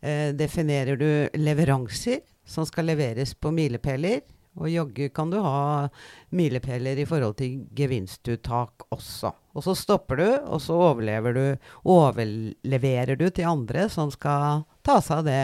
eh, 0.00 0.30
definerer 0.36 1.00
du 1.00 1.10
leveranser 1.40 2.22
som 2.46 2.66
skal 2.68 2.92
leveres 2.92 3.34
på 3.34 3.50
milepæler. 3.54 4.22
Og 4.56 4.70
jaggu 4.72 5.10
kan 5.12 5.28
du 5.28 5.36
ha 5.44 5.88
milepæler 6.32 7.02
i 7.02 7.04
forhold 7.08 7.36
til 7.36 7.66
gevinstuttak 7.76 8.86
også. 8.94 9.34
Og 9.52 9.64
så 9.66 9.74
stopper 9.76 10.20
du, 10.22 10.28
og 10.46 10.62
så 10.64 10.78
overlever 10.92 11.36
du, 11.36 11.44
overleverer 11.84 13.20
du 13.20 13.28
til 13.28 13.50
andre 13.50 13.90
som 13.92 14.12
skal 14.14 14.64
ta 14.86 15.02
seg 15.04 15.20
av 15.20 15.28
det 15.28 15.42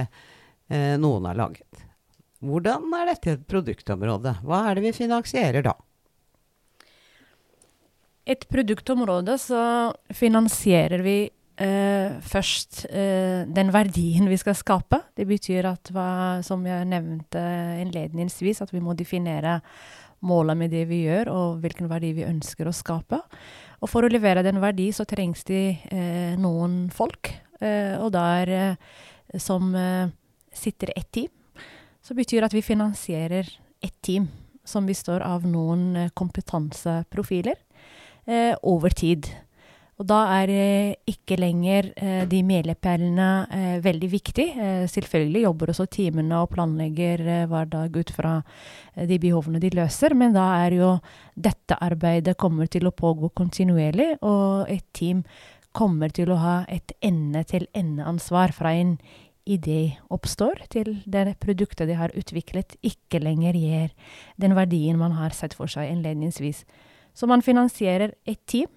eh, 0.73 0.95
noen 1.01 1.29
har 1.29 1.37
laget. 1.43 1.92
Hvordan 2.43 2.91
er 2.99 3.09
dette 3.13 3.37
et 3.37 3.43
produktområde? 3.47 4.35
Hva 4.43 4.65
er 4.69 4.79
det 4.79 4.89
vi 4.89 4.97
finansierer 4.97 5.63
da? 5.63 5.77
Et 8.27 8.43
produktområde 8.51 9.37
så 9.39 9.63
finansierer 10.15 11.03
vi 11.03 11.17
eh, 11.27 12.19
først 12.23 12.85
eh, 12.91 13.43
den 13.51 13.73
verdien 13.75 14.31
vi 14.31 14.39
skal 14.39 14.57
skape. 14.59 15.01
Det 15.19 15.27
betyr 15.31 15.71
at, 15.71 15.91
hva, 15.95 16.43
som 16.47 16.63
jeg 16.67 16.87
nevnte 16.91 17.43
innledningsvis, 17.83 18.63
at 18.63 18.75
vi 18.75 18.83
må 18.83 18.95
definere 18.99 19.61
målet 20.23 20.59
med 20.59 20.71
det 20.75 20.85
vi 20.91 21.03
gjør, 21.09 21.31
og 21.35 21.63
hvilken 21.63 21.91
verdi 21.91 22.13
vi 22.15 22.27
ønsker 22.27 22.71
å 22.71 22.75
skape. 22.75 23.19
Og 23.83 23.91
for 23.91 24.07
å 24.07 24.11
levere 24.11 24.45
den 24.47 24.63
verdi, 24.63 24.89
så 24.95 25.07
trengs 25.07 25.43
det 25.47 25.65
eh, 25.91 26.35
noen 26.39 26.87
folk. 26.95 27.31
Eh, 27.63 27.95
og 27.99 28.11
der 28.15 28.55
eh, 28.55 29.39
som 29.39 29.75
eh, 29.79 30.11
sitter 30.55 30.95
ett 30.95 31.11
team 31.15 31.31
så 32.03 32.17
betyr 32.19 32.43
det 32.43 32.51
at 32.51 32.57
vi 32.57 32.65
finansierer 32.67 33.49
ett 33.83 33.99
team 34.03 34.29
som 34.65 34.87
består 34.87 35.23
av 35.27 35.47
noen 35.47 35.97
eh, 35.97 36.13
kompetanseprofiler 36.15 37.57
eh, 38.27 38.55
over 38.63 38.95
tid. 38.95 39.27
Og 40.01 40.07
da 40.09 40.19
er 40.41 40.51
eh, 40.51 40.95
ikke 41.07 41.37
lenger 41.39 41.91
eh, 41.95 42.23
de 42.27 42.41
milepælene 42.47 43.29
eh, 43.55 43.77
veldig 43.85 44.11
viktig. 44.11 44.47
Eh, 44.57 44.85
selvfølgelig 44.91 45.45
jobber 45.45 45.73
også 45.73 45.87
teamene 45.95 46.41
og 46.43 46.51
planlegger 46.55 47.23
hver 47.51 47.71
dag 47.71 47.97
ut 47.97 48.13
fra 48.15 48.37
de 48.97 49.19
behovene 49.23 49.61
de 49.63 49.71
løser, 49.77 50.17
men 50.19 50.35
da 50.35 50.49
er 50.65 50.79
jo 50.81 50.93
dette 51.35 51.79
arbeidet 51.79 52.39
kommer 52.41 52.71
til 52.71 52.89
å 52.89 52.95
pågå 52.95 53.31
kontinuerlig, 53.39 54.17
og 54.27 54.71
et 54.73 54.85
team 54.97 55.23
kommer 55.73 56.13
til 56.13 56.33
å 56.35 56.41
ha 56.41 56.57
et 56.69 56.93
ende-til-ende-ansvar 57.01 58.53
fra 58.53 58.75
en 58.77 58.97
idé 59.49 59.97
oppstår, 60.13 60.63
til 60.71 60.95
det 61.07 61.37
produktet 61.43 61.89
de 61.91 61.97
har 61.99 62.15
utviklet, 62.19 62.77
ikke 62.83 63.23
lenger 63.23 63.57
gir 63.59 63.93
den 64.41 64.55
verdien 64.57 64.99
man 65.01 65.17
har 65.19 65.35
sett 65.37 65.57
for 65.59 65.71
seg 65.71 65.91
innledningsvis. 65.91 66.65
Så 67.15 67.29
man 67.29 67.45
finansierer 67.45 68.15
et 68.29 68.41
team 68.47 68.71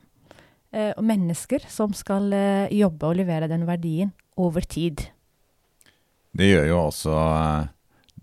eh, 0.74 0.92
og 0.96 1.04
mennesker 1.06 1.64
som 1.72 1.94
skal 1.96 2.34
eh, 2.36 2.74
jobbe 2.76 3.12
og 3.12 3.20
levere 3.22 3.50
den 3.52 3.68
verdien 3.70 4.12
over 4.36 4.66
tid. 4.66 5.08
Det 6.36 6.50
gjør 6.50 6.68
jo 6.68 6.80
også 6.90 7.16
eh, 7.16 7.68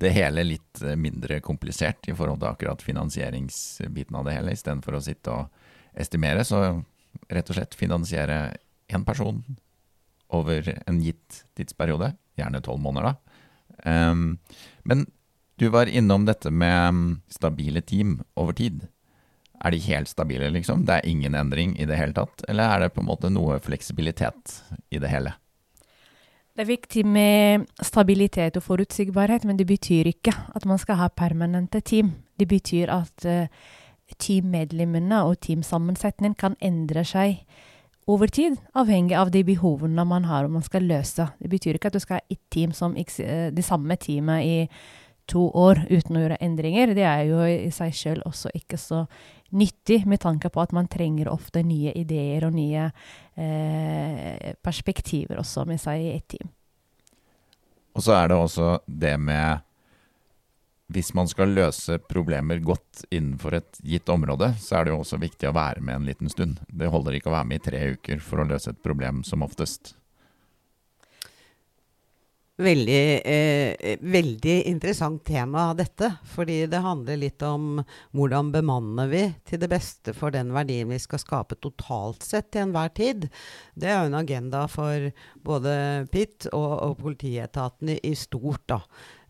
det 0.02 0.14
hele 0.16 0.44
litt 0.44 0.82
eh, 0.82 0.98
mindre 0.98 1.40
komplisert 1.44 2.10
i 2.10 2.16
forhold 2.16 2.42
til 2.42 2.50
akkurat 2.50 2.84
finansieringsbiten 2.84 4.18
av 4.18 4.26
det 4.28 4.36
hele, 4.36 4.56
istedenfor 4.56 4.98
å 4.98 5.04
sitte 5.04 5.36
og 5.36 5.70
estimere. 5.94 6.44
Så 6.44 6.60
rett 7.32 7.52
og 7.52 7.56
slett 7.56 7.78
finansiere 7.78 8.42
én 8.92 9.06
person 9.06 9.40
over 10.32 10.68
en 10.88 11.00
gitt 11.04 11.44
tidsperiode 11.56 12.12
gjerne 12.42 12.62
tolv 12.64 12.82
måneder, 12.84 13.12
da. 13.12 13.38
Um, 13.82 14.38
men 14.84 15.06
du 15.58 15.68
var 15.68 15.86
innom 15.86 16.26
dette 16.26 16.50
med 16.50 17.18
stabile 17.30 17.82
team 17.86 18.20
over 18.34 18.52
tid. 18.52 18.86
Er 19.62 19.70
de 19.70 19.78
helt 19.78 20.10
stabile, 20.10 20.50
liksom? 20.50 20.84
Det 20.86 20.96
er 20.98 21.06
ingen 21.06 21.34
endring 21.38 21.76
i 21.78 21.86
det 21.86 21.98
hele 21.98 22.16
tatt? 22.16 22.42
Eller 22.48 22.66
er 22.66 22.82
det 22.82 22.94
på 22.96 23.02
en 23.02 23.10
måte 23.10 23.30
noe 23.30 23.60
fleksibilitet 23.62 24.58
i 24.90 24.98
det 24.98 25.10
hele? 25.12 25.36
Det 26.52 26.66
er 26.66 26.68
viktig 26.68 27.04
med 27.08 27.68
stabilitet 27.80 28.58
og 28.58 28.66
forutsigbarhet, 28.66 29.46
men 29.48 29.56
det 29.56 29.68
betyr 29.70 30.10
ikke 30.10 30.34
at 30.52 30.66
man 30.68 30.80
skal 30.82 30.98
ha 31.00 31.08
permanente 31.08 31.80
team. 31.80 32.10
Det 32.36 32.48
betyr 32.50 32.90
at 32.92 33.24
uh, 33.24 33.46
teammedlemmene 34.18 35.22
og 35.24 35.38
teamsammensetningen 35.46 36.36
kan 36.36 36.58
endre 36.60 37.06
seg 37.08 37.44
over 38.10 38.26
tid, 38.26 38.56
avhengig 38.74 39.14
av 39.16 39.30
de 39.30 39.44
behovene 39.46 40.04
man 40.08 40.26
har 40.26 40.46
og 40.46 40.56
man 40.56 40.64
skal 40.66 40.86
løse. 40.88 41.28
Det 41.38 41.50
betyr 41.52 41.78
ikke 41.78 41.92
at 41.92 41.96
du 41.96 42.02
skal 42.02 42.18
ha 42.18 42.26
et 42.32 42.40
team 42.50 42.74
som 42.74 42.96
eh, 42.98 43.50
det 43.54 43.64
samme 43.64 43.96
teamet 43.96 44.46
i 44.46 44.56
to 45.30 45.46
år 45.54 45.84
uten 45.90 46.18
å 46.18 46.24
gjøre 46.24 46.40
endringer. 46.42 46.94
Det 46.96 47.06
er 47.06 47.22
jo 47.28 47.44
i 47.46 47.70
seg 47.74 47.94
selv 47.94 48.26
også 48.26 48.50
ikke 48.58 48.78
så 48.80 49.04
nyttig, 49.52 50.02
med 50.08 50.22
tanke 50.22 50.50
på 50.50 50.62
at 50.62 50.72
man 50.72 50.88
trenger 50.90 51.30
ofte 51.30 51.62
nye 51.62 51.92
ideer 51.98 52.46
og 52.48 52.56
nye 52.56 52.88
eh, 53.36 54.52
perspektiver 54.64 55.38
også 55.42 55.66
med 55.68 55.80
seg 55.80 56.02
i 56.02 56.14
et 56.16 56.26
team. 56.34 56.50
Og 57.92 58.04
så 58.04 58.16
er 58.16 58.32
det 58.32 58.38
også 58.40 58.78
det 58.86 59.18
med 59.20 59.62
hvis 60.92 61.12
man 61.16 61.28
skal 61.30 61.54
løse 61.56 61.98
problemer 62.10 62.60
godt 62.64 63.04
innenfor 63.10 63.56
et 63.58 63.80
gitt 63.86 64.12
område, 64.12 64.52
så 64.60 64.78
er 64.78 64.84
det 64.84 64.94
jo 64.94 65.00
også 65.00 65.20
viktig 65.22 65.48
å 65.48 65.56
være 65.56 65.82
med 65.84 66.00
en 66.00 66.08
liten 66.10 66.32
stund. 66.32 66.60
Det 66.68 66.90
holder 66.92 67.18
ikke 67.18 67.32
å 67.32 67.36
være 67.38 67.48
med 67.48 67.62
i 67.62 67.66
tre 67.70 67.82
uker 67.96 68.22
for 68.24 68.42
å 68.42 68.48
løse 68.48 68.74
et 68.74 68.82
problem, 68.84 69.24
som 69.26 69.44
oftest. 69.46 69.94
Veldig, 72.60 73.22
eh, 73.24 73.96
veldig 74.00 74.66
interessant 74.68 75.24
tema, 75.24 75.72
dette. 75.74 76.10
Fordi 76.34 76.66
det 76.68 76.82
handler 76.84 77.16
litt 77.16 77.40
om 77.42 77.80
hvordan 78.12 78.50
bemanner 78.52 79.08
vi 79.08 79.22
til 79.48 79.62
det 79.62 79.70
beste 79.72 80.12
for 80.12 80.30
den 80.30 80.52
verdien 80.52 80.92
vi 80.92 80.98
skal 81.00 81.22
skape 81.22 81.56
totalt 81.56 82.20
sett 82.22 82.50
til 82.52 82.66
enhver 82.66 82.92
tid. 82.92 83.30
Det 83.74 83.88
er 83.88 84.02
jo 84.02 84.12
en 84.12 84.20
agenda 84.20 84.66
for 84.68 85.08
både 85.42 86.06
PIT 86.12 86.50
og, 86.52 86.72
og 86.90 86.96
politietaten 87.00 87.96
i, 87.96 88.14
stort. 88.14 88.66
da. 88.68 88.82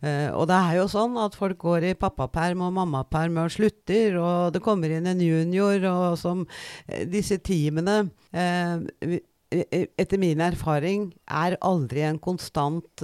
Uh, 0.03 0.35
og 0.35 0.49
det 0.51 0.59
er 0.59 0.77
jo 0.81 0.89
sånn 0.91 1.15
at 1.15 1.35
folk 1.39 1.61
går 1.63 1.85
i 1.87 1.95
pappaperm 1.95 2.59
og 2.65 2.73
mammaperm 2.75 3.37
og 3.39 3.53
slutter, 3.55 4.17
og 4.19 4.51
det 4.51 4.59
kommer 4.65 4.91
inn 4.91 5.07
en 5.07 5.21
junior, 5.23 5.79
og 5.87 6.17
som 6.19 6.43
uh, 6.43 7.03
disse 7.07 7.39
teamene 7.39 8.01
uh, 8.35 8.83
etter 9.53 10.19
min 10.21 10.41
erfaring 10.43 11.09
er 11.29 11.55
aldri 11.61 12.03
en 12.07 12.19
konstant 12.21 13.03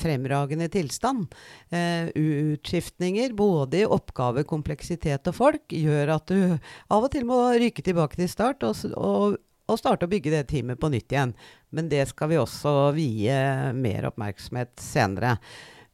fremragende 0.00 0.68
tilstand. 0.72 1.32
utskiftninger, 2.16 3.32
både 3.36 3.82
i 3.82 3.88
oppgave, 3.88 4.44
kompleksitet 4.48 5.28
og 5.30 5.36
folk, 5.36 5.72
gjør 5.72 6.14
at 6.16 6.30
du 6.30 6.56
av 6.92 7.06
og 7.06 7.10
til 7.12 7.26
må 7.28 7.40
ryke 7.56 7.84
tilbake 7.84 8.18
til 8.18 8.30
start 8.30 8.66
og, 8.66 8.76
og, 8.96 9.38
og 9.66 9.80
starte 9.80 10.06
å 10.06 10.12
bygge 10.12 10.34
det 10.34 10.44
teamet 10.50 10.80
på 10.80 10.90
nytt 10.92 11.14
igjen. 11.14 11.34
Men 11.74 11.90
det 11.92 12.04
skal 12.10 12.30
vi 12.32 12.40
også 12.40 12.92
vie 12.96 13.40
mer 13.76 14.10
oppmerksomhet 14.10 14.76
senere. 14.82 15.36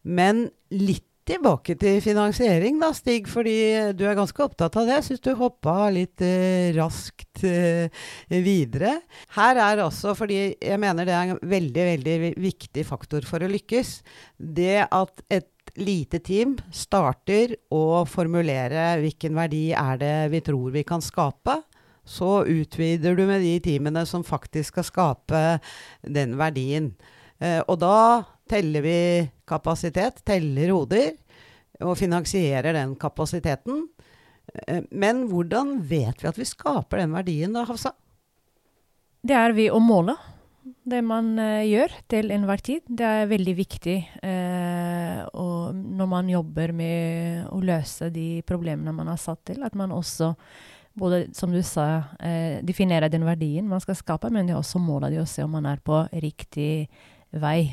Men 0.03 0.48
litt 0.75 1.07
tilbake 1.28 1.76
til 1.80 2.00
finansiering, 2.04 2.78
da, 2.82 2.90
Stig. 2.96 3.28
Fordi 3.30 3.56
du 3.96 4.04
er 4.08 4.18
ganske 4.18 4.44
opptatt 4.44 4.76
av 4.78 4.88
det. 4.88 4.98
Jeg 4.98 5.06
syns 5.08 5.24
du 5.24 5.30
hoppa 5.38 5.76
litt 5.94 6.22
eh, 6.24 6.72
raskt 6.76 7.44
eh, 7.48 8.02
videre. 8.32 8.98
Her 9.37 9.61
er 9.62 9.85
også, 9.87 10.16
fordi 10.18 10.40
jeg 10.56 10.82
mener 10.82 11.08
det 11.08 11.16
er 11.16 11.35
en 11.35 11.42
veldig, 11.54 11.87
veldig 11.92 12.35
viktig 12.42 12.87
faktor 12.88 13.26
for 13.28 13.44
å 13.44 13.50
lykkes, 13.50 14.00
det 14.37 14.87
at 14.88 15.26
et 15.30 15.48
lite 15.78 16.18
team 16.24 16.56
starter 16.74 17.54
å 17.72 18.02
formulere 18.08 18.98
hvilken 19.00 19.37
verdi 19.38 19.70
er 19.78 20.00
det 20.00 20.16
vi 20.35 20.42
tror 20.44 20.72
vi 20.74 20.82
kan 20.87 21.04
skape. 21.04 21.62
så 22.04 22.42
utvider 22.44 23.14
du 23.14 23.22
med 23.28 23.44
de 23.44 23.61
teamene 23.62 24.02
som 24.11 24.24
faktisk 24.26 24.74
skal 24.74 24.85
skape 24.85 25.42
den 26.02 26.35
verdien. 26.35 26.88
Eh, 27.38 27.61
og 27.68 27.78
da 27.78 28.24
teller 28.50 28.85
vi 28.85 28.98
kapasitet, 29.48 30.22
teller 30.26 30.72
hoder, 30.74 31.12
og 31.83 31.96
finansierer 31.98 32.76
den 32.76 32.94
kapasiteten. 33.00 33.87
Eh, 34.66 34.83
men 34.90 35.26
hvordan 35.31 35.78
vet 35.88 36.22
vi 36.22 36.31
at 36.31 36.38
vi 36.38 36.48
skaper 36.48 37.02
den 37.02 37.16
verdien 37.16 37.55
da, 37.55 37.66
Hafsa? 37.68 37.94
Det 39.22 39.35
er 39.38 39.55
ved 39.55 39.70
å 39.70 39.81
måle 39.83 40.16
det 40.62 41.00
man 41.02 41.35
uh, 41.38 41.62
gjør 41.66 41.94
til 42.11 42.31
enhver 42.35 42.62
tid. 42.62 42.85
Det 42.87 43.07
er 43.07 43.31
veldig 43.31 43.55
viktig 43.59 43.96
uh, 44.22 45.72
når 45.72 46.11
man 46.11 46.31
jobber 46.31 46.74
med 46.76 47.48
å 47.50 47.59
løse 47.62 48.11
de 48.14 48.42
problemene 48.46 48.94
man 48.94 49.11
har 49.11 49.18
satt 49.20 49.44
til, 49.50 49.62
at 49.66 49.74
man 49.78 49.94
også 49.94 50.33
både, 50.98 51.24
som 51.35 51.55
du 51.55 51.61
sa, 51.66 51.87
uh, 52.18 52.59
definerer 52.66 53.11
den 53.11 53.26
verdien 53.26 53.66
man 53.70 53.83
skal 53.83 53.98
skape, 53.98 54.31
men 54.31 54.46
det 54.46 54.57
er 54.57 54.61
også 54.61 54.83
måler 54.83 55.14
det 55.14 55.22
å 55.22 55.28
se 55.28 55.42
om 55.46 55.55
man 55.59 55.66
er 55.70 55.83
på 55.83 56.05
riktig 56.12 56.70
vei. 56.87 57.11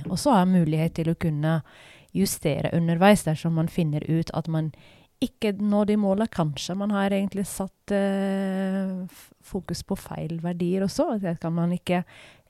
Og 0.10 0.20
så 0.20 0.38
har 0.38 0.50
mulighet 0.50 0.96
til 1.00 1.12
å 1.12 1.18
kunne 1.20 1.60
justere 2.16 2.72
underveis 2.74 3.26
dersom 3.28 3.54
man 3.60 3.70
finner 3.70 4.04
ut 4.10 4.32
at 4.34 4.48
man 4.48 4.72
ikke 5.24 5.52
når 5.60 5.92
de 5.92 5.98
måla. 6.00 6.28
Kanskje 6.32 6.76
man 6.80 6.94
har 6.96 7.12
egentlig 7.12 7.46
satt 7.50 7.94
uh, 7.94 9.04
fokus 9.44 9.84
på 9.84 9.98
feil 10.00 10.40
verdier 10.44 10.86
også. 10.88 11.12
At 11.28 11.44
man 11.52 11.76
ikke 11.76 12.04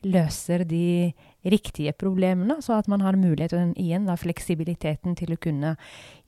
løser 0.05 0.63
de 0.63 1.11
riktige 1.43 1.91
problemene, 1.97 2.61
så 2.63 2.77
at 2.77 2.87
man 2.87 3.01
har 3.03 3.17
muligheten 3.19 3.73
igjen, 3.79 4.05
da, 4.07 4.15
fleksibiliteten 4.19 5.17
til 5.19 5.33
å 5.35 5.39
kunne 5.41 5.73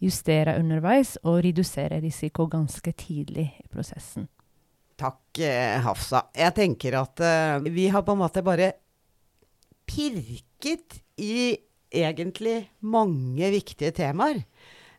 justere 0.03 0.57
underveis 0.59 1.15
og 1.23 1.43
redusere 1.45 2.01
risiko 2.03 2.49
ganske 2.51 2.91
tidlig 2.99 3.47
i 3.61 3.67
prosessen. 3.71 4.27
Takk, 4.99 5.39
eh, 5.39 5.79
Hafsa. 5.81 6.27
Jeg 6.35 6.53
tenker 6.57 6.99
at 6.99 7.23
uh, 7.23 7.63
vi 7.63 7.87
har 7.89 8.03
på 8.05 8.13
en 8.13 8.21
måte 8.21 8.43
bare 8.45 8.73
pirket 9.91 11.01
i 11.19 11.57
egentlig 11.91 12.69
mange 12.79 13.49
viktige 13.51 13.91
temaer. 13.95 14.43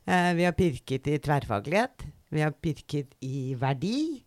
Eh, 0.05 0.33
vi 0.37 0.45
har 0.45 0.53
pirket 0.57 1.09
i 1.09 1.19
tverrfaglighet. 1.23 2.05
Vi 2.33 2.41
har 2.41 2.53
pirket 2.53 3.15
i 3.25 3.55
verdi. 3.59 4.23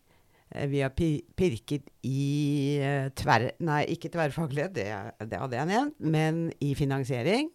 Eh, 0.52 0.68
vi 0.70 0.82
har 0.82 0.94
pirket 0.94 1.90
i 2.06 2.80
eh, 2.82 3.10
tverr... 3.18 3.52
Nei, 3.66 3.84
ikke 3.94 4.12
tverrfaglighet, 4.14 4.76
det, 4.76 4.88
det, 5.30 5.40
hadde 5.42 5.60
jeg 5.60 5.70
nevnt. 5.72 6.00
Men 6.00 6.48
i 6.62 6.74
finansiering. 6.78 7.52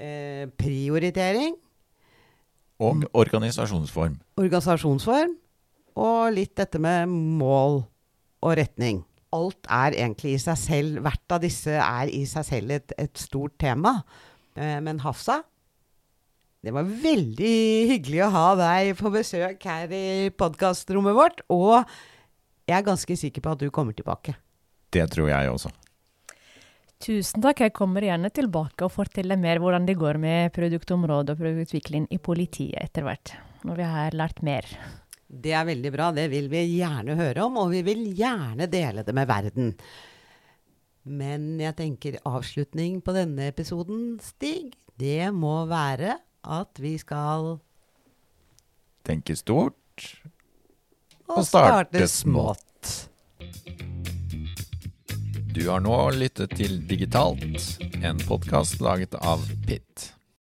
Eh, 0.00 0.46
prioritering. 0.58 1.54
Og 2.80 3.04
organisasjonsform. 3.12 4.16
Organisasjonsform. 4.40 5.36
Og 6.00 6.32
litt 6.32 6.54
dette 6.56 6.80
med 6.80 7.10
mål 7.12 7.82
og 8.40 8.56
retning. 8.56 9.02
Alt 9.36 9.68
er 9.70 9.94
egentlig 9.94 10.34
i 10.34 10.42
seg 10.42 10.58
selv 10.58 11.02
Hvert 11.04 11.34
av 11.36 11.42
disse 11.44 11.76
er 11.78 12.10
i 12.10 12.24
seg 12.26 12.46
selv 12.48 12.74
et, 12.74 12.94
et 12.98 13.20
stort 13.20 13.54
tema. 13.62 14.00
Eh, 14.58 14.78
men 14.82 15.02
Hafsa, 15.04 15.40
det 16.60 16.74
var 16.76 16.84
veldig 16.84 17.56
hyggelig 17.88 18.24
å 18.26 18.32
ha 18.34 18.46
deg 18.58 18.94
på 18.98 19.12
besøk 19.14 19.62
her 19.64 19.92
i 19.96 20.28
podkastrommet 20.36 21.16
vårt. 21.16 21.44
Og 21.48 21.78
jeg 22.68 22.76
er 22.76 22.86
ganske 22.86 23.16
sikker 23.16 23.44
på 23.44 23.54
at 23.54 23.62
du 23.62 23.70
kommer 23.72 23.96
tilbake. 23.96 24.34
Det 24.92 25.06
tror 25.14 25.30
jeg 25.30 25.52
også. 25.54 25.70
Tusen 27.00 27.40
takk. 27.40 27.62
Jeg 27.64 27.72
kommer 27.72 28.04
gjerne 28.04 28.28
tilbake 28.34 28.84
og 28.84 28.92
forteller 28.92 29.40
mer 29.40 29.62
hvordan 29.62 29.86
det 29.88 29.96
går 29.96 30.18
med 30.20 30.52
produktområdet 30.52 31.32
og 31.32 31.40
produktutvikling 31.40 32.10
i 32.12 32.20
politiet 32.20 32.76
etter 32.82 33.06
hvert. 33.06 33.32
Når 33.64 33.80
vi 33.80 33.86
har 33.94 34.16
lært 34.16 34.42
mer. 34.44 34.68
Det 35.30 35.52
er 35.54 35.66
veldig 35.68 35.92
bra. 35.94 36.10
Det 36.14 36.26
vil 36.32 36.48
vi 36.50 36.64
gjerne 36.80 37.14
høre 37.18 37.44
om, 37.46 37.58
og 37.62 37.70
vi 37.70 37.84
vil 37.86 38.02
gjerne 38.18 38.66
dele 38.70 39.04
det 39.06 39.14
med 39.14 39.28
verden. 39.30 39.74
Men 41.06 41.54
jeg 41.62 41.76
tenker 41.78 42.18
avslutning 42.28 42.98
på 43.04 43.14
denne 43.16 43.46
episoden, 43.48 44.18
Stig, 44.22 44.74
det 45.00 45.30
må 45.32 45.62
være 45.70 46.18
at 46.44 46.80
vi 46.82 46.96
skal 47.00 47.58
Tenke 49.06 49.32
stort 49.36 50.04
og, 51.24 51.38
og 51.38 51.46
starte, 51.46 52.04
starte 52.04 52.08
smått. 52.12 52.90
Du 55.56 55.62
har 55.70 55.80
nå 55.82 55.96
lyttet 56.14 56.52
til 56.60 56.78
Digitalt, 56.88 57.80
en 58.04 58.20
podkast 58.28 58.82
laget 58.84 59.16
av 59.16 59.42
Pitt. 59.66 60.10